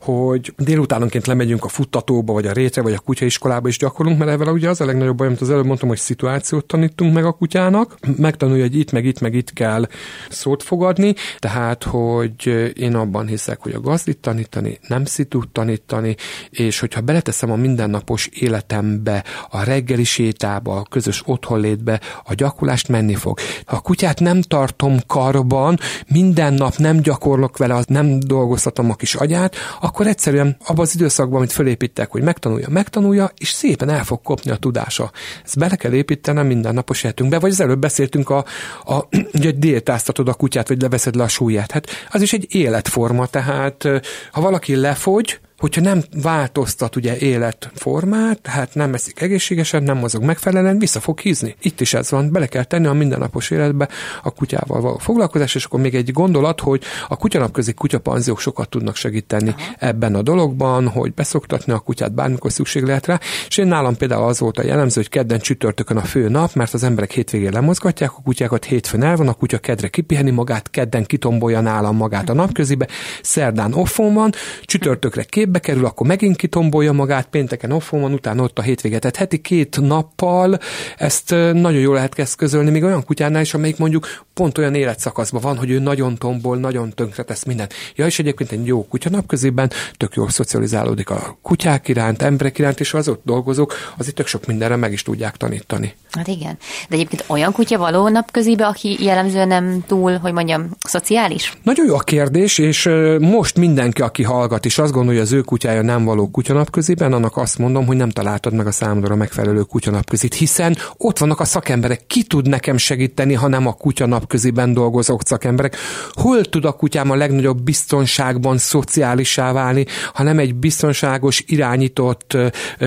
[0.00, 4.52] hogy délutánonként lemegyünk a futtatóba, vagy a rétre, vagy a kutyaiskolába is gyakorlunk, mert ezzel
[4.52, 7.96] ugye az a legnagyobb baj, amit az előbb mondtam, hogy szituációt tanítunk meg a kutyának,
[8.16, 9.86] megtanulja, hogy itt, meg itt, meg itt kell
[10.30, 16.16] szót fogadni, tehát, hogy én abban hiszek, hogy a gazdit tanítani, nem szitút tanítani,
[16.50, 23.14] és hogyha beleteszem a mindennapos életembe, a reggeli sétába, a közös otthonlétbe, a gyakorlást menni
[23.14, 23.38] fog.
[23.64, 29.14] Ha a kutyát nem tartom karban, minden nap nem gyakorlok vele, nem dolgoztatom a kis
[29.14, 34.22] agyát, akkor egyszerűen abban az időszakban, amit fölépítek, hogy megtanulja, megtanulja, és szépen el fog
[34.22, 35.10] kopni a tudása.
[35.44, 38.44] Ezt bele kell építenem mindennapos életünkbe, vagy az előbb beszéltünk a,
[38.84, 41.72] a hogy diétáztatod a kutyát, vagy leveszed le a súlyát.
[41.72, 43.88] Hát az is egy életforma, tehát
[44.32, 50.78] ha valaki lefogy, hogyha nem változtat ugye életformát, tehát nem eszik egészségesen, nem mozog megfelelően,
[50.78, 51.54] vissza fog hízni.
[51.62, 53.88] Itt is ez van, bele kell tenni a mindennapos életbe
[54.22, 58.96] a kutyával való foglalkozás, és akkor még egy gondolat, hogy a kutyanapközi kutyapanziók sokat tudnak
[58.96, 59.74] segíteni Aha.
[59.78, 64.24] ebben a dologban, hogy beszoktatni a kutyát bármikor szükség lehet rá, és én nálam például
[64.24, 68.10] az volt a jellemző, hogy kedden csütörtökön a fő nap, mert az emberek hétvégén lemozgatják
[68.10, 72.34] a kutyákat, hétfőn el van, a kutya kedre kipiheni magát, kedden kitombolja nálam magát a
[72.34, 72.88] napközibe,
[73.22, 74.32] szerdán offon van,
[74.62, 75.22] csütörtökre
[75.54, 78.98] képbe kerül, akkor megint kitombolja magát, pénteken offon van, utána ott a hétvége.
[78.98, 80.58] Tehát heti két nappal
[80.96, 85.40] ezt nagyon jól lehet kezd közölni, még olyan kutyánál is, amelyik mondjuk pont olyan életszakaszban
[85.40, 87.74] van, hogy ő nagyon tombol, nagyon tönkretesz mindent.
[87.96, 92.80] Ja, és egyébként egy jó kutya napközében tök jól szocializálódik a kutyák iránt, emberek iránt,
[92.80, 95.94] és az ott dolgozók, az itt tök sok mindenre meg is tudják tanítani.
[96.10, 96.58] Hát igen.
[96.88, 101.52] De egyébként olyan kutya való napközibe, aki jellemzően nem túl, hogy mondjam, szociális?
[101.62, 102.90] Nagyon jó a kérdés, és
[103.20, 107.36] most mindenki, aki hallgat, és azt gondolja, hogy az ő kutyája nem való kutyanapköziben, annak
[107.36, 112.06] azt mondom, hogy nem találtad meg a számodra megfelelő kutyanapközit, hiszen ott vannak a szakemberek.
[112.06, 115.76] Ki tud nekem segíteni, ha nem a kutyanapköziben dolgozók szakemberek?
[116.12, 122.36] Hol tud a kutyám a legnagyobb biztonságban szociálisá válni, ha nem egy biztonságos, irányított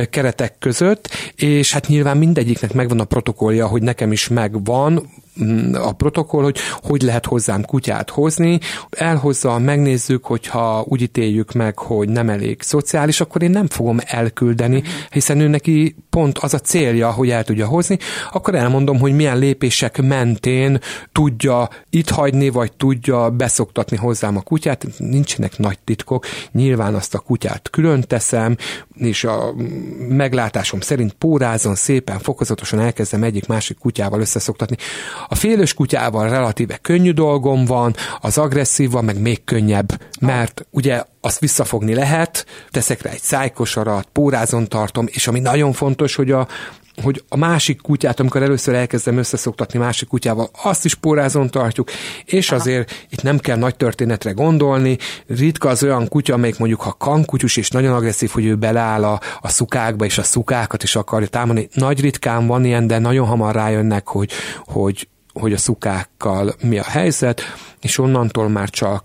[0.10, 5.10] keretek között, és hát nyilván mindegyiknek megvan a protokollja, hogy nekem is megvan,
[5.74, 8.60] a protokoll, hogy hogy lehet hozzám kutyát hozni.
[8.90, 14.84] Elhozza, megnézzük, hogyha úgy ítéljük meg, hogy nem elég szociális, akkor én nem fogom elküldeni,
[15.12, 17.98] hiszen ő neki pont az a célja, hogy el tudja hozni,
[18.32, 20.80] akkor elmondom, hogy milyen lépések mentén
[21.12, 24.86] tudja itt hagyni, vagy tudja beszoktatni hozzám a kutyát.
[24.98, 26.26] Nincsenek nagy titkok.
[26.52, 28.56] Nyilván azt a kutyát külön teszem,
[28.96, 29.54] és a
[30.08, 34.78] meglátásom szerint pórázon szépen, fokozatosan elkezdem egyik-másik kutyával összeszoktatni.
[35.28, 41.40] A félős kutyával relatíve könnyű dolgom van, az agresszívval meg még könnyebb, mert ugye azt
[41.40, 46.48] visszafogni lehet, teszek rá egy szájkosarat, pórázon tartom, és ami nagyon fontos, hogy a,
[47.02, 51.92] hogy a másik kutyát, amikor először elkezdem összeszoktatni másik kutyával, azt is pórázon tartjuk,
[52.26, 52.60] és Aha.
[52.60, 54.98] azért itt nem kell nagy történetre gondolni.
[55.28, 59.20] Ritka az olyan kutya, amelyik mondjuk, ha kankutyus és nagyon agresszív, hogy ő beleáll a,
[59.42, 61.70] a szukákba, és a szukákat is akarja támadni.
[61.74, 64.32] Nagy ritkán van ilyen, de nagyon hamar rájönnek, hogy,
[64.66, 65.08] hogy
[65.40, 67.42] hogy a szukákkal mi a helyzet,
[67.82, 69.04] és onnantól már csak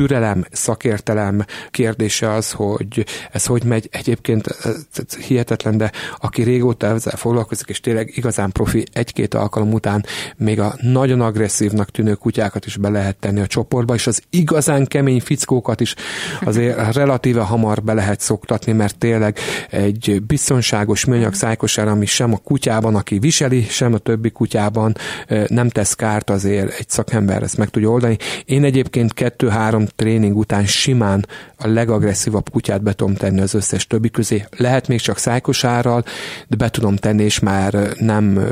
[0.00, 3.88] türelem, szakértelem kérdése az, hogy ez hogy megy.
[3.92, 10.04] Egyébként ez hihetetlen, de aki régóta ezzel foglalkozik, és tényleg igazán profi egy-két alkalom után
[10.36, 14.86] még a nagyon agresszívnak tűnő kutyákat is be lehet tenni a csoportba, és az igazán
[14.86, 15.94] kemény fickókat is
[16.40, 19.38] azért relatíve hamar be lehet szoktatni, mert tényleg
[19.70, 24.94] egy biztonságos műanyag szájkosár, ami sem a kutyában, aki viseli, sem a többi kutyában
[25.46, 28.16] nem tesz kárt, azért egy szakember ezt meg tudja oldani.
[28.44, 31.26] Én egyébként kettő-három tréning után simán
[31.56, 34.44] a legagresszívabb kutyát be tudom tenni az összes többi közé.
[34.56, 36.04] Lehet még csak szájkosárral,
[36.48, 38.46] de be tudom tenni, és már nem,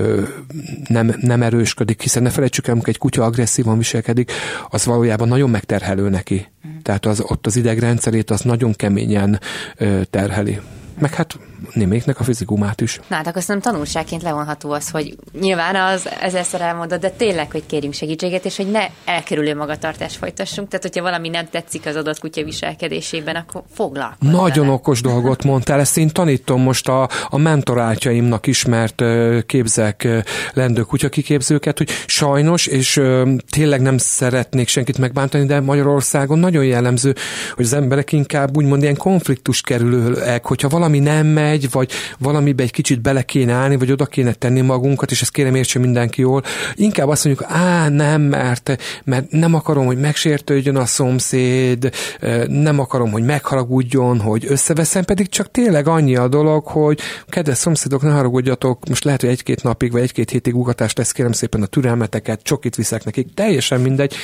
[0.89, 4.33] nem, nem erősködik, hiszen ne felejtsük el, amikor egy kutya agresszívan viselkedik,
[4.69, 6.47] az valójában nagyon megterhelő neki.
[6.67, 6.79] Mm.
[6.83, 9.41] Tehát az, ott az idegrendszerét az nagyon keményen
[10.11, 10.61] terheli.
[10.99, 11.39] Meg hát
[11.73, 13.01] némelyiknek a fizikumát is.
[13.09, 17.67] Na, hát akkor szerintem tanulságként levonható az, hogy nyilván az ezerszer elmondod, de tényleg, hogy
[17.67, 20.69] kérjünk segítséget, és hogy ne elkerülő magatartást folytassunk.
[20.69, 24.31] Tehát, hogyha valami nem tetszik az adott kutya viselkedésében, akkor foglalkozz.
[24.31, 24.77] Nagyon vele.
[24.77, 29.03] okos dolgot mondtál, ezt én tanítom most a, a mentorátjaimnak is, mert
[29.47, 30.09] képzek
[30.53, 33.03] lendő kutyakiképzőket, hogy sajnos, és
[33.51, 37.15] tényleg nem szeretnék senkit megbántani, de Magyarországon nagyon jellemző,
[37.55, 42.63] hogy az emberek inkább úgymond ilyen konfliktus kerülőek, hogyha valami nem megy, megy, vagy valamibe
[42.63, 46.21] egy kicsit bele kéne állni, vagy oda kéne tenni magunkat, és ezt kérem értse mindenki
[46.21, 46.43] jól.
[46.75, 51.91] Inkább azt mondjuk, á, nem, mert, mert nem akarom, hogy megsértődjön a szomszéd,
[52.47, 58.03] nem akarom, hogy megharagudjon, hogy összeveszem, pedig csak tényleg annyi a dolog, hogy kedves szomszédok,
[58.03, 61.67] ne haragudjatok, most lehet, hogy egy-két napig, vagy egy-két hétig ugatást lesz, kérem szépen a
[61.67, 64.15] türelmeteket, csokit viszek nekik, teljesen mindegy,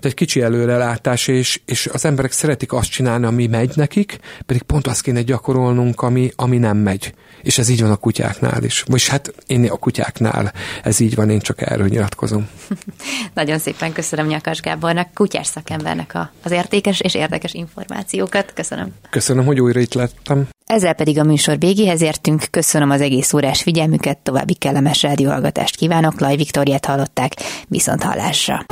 [0.00, 4.62] de egy kicsi előrelátás, és, és az emberek szeretik azt csinálni, ami megy nekik, pedig
[4.62, 7.14] pont azt kéne gyakorolnunk, ami, ami nem megy.
[7.42, 8.84] És ez így van a kutyáknál is.
[8.84, 10.52] Most hát én a kutyáknál
[10.82, 12.48] ez így van, én csak erről nyilatkozom.
[13.34, 18.52] Nagyon szépen köszönöm Nyakas Gábornak, kutyás szakembernek a, az értékes és érdekes információkat.
[18.54, 18.92] Köszönöm.
[19.10, 20.48] Köszönöm, hogy újra itt lettem.
[20.66, 22.44] Ezzel pedig a műsor végéhez értünk.
[22.50, 26.20] Köszönöm az egész órás figyelmüket, további kellemes rádióhallgatást kívánok.
[26.20, 27.32] Laj Viktoriát hallották,
[27.68, 28.64] viszont hallásra.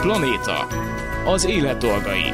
[0.00, 0.66] Planéta.
[1.26, 2.32] Az élet dolgai.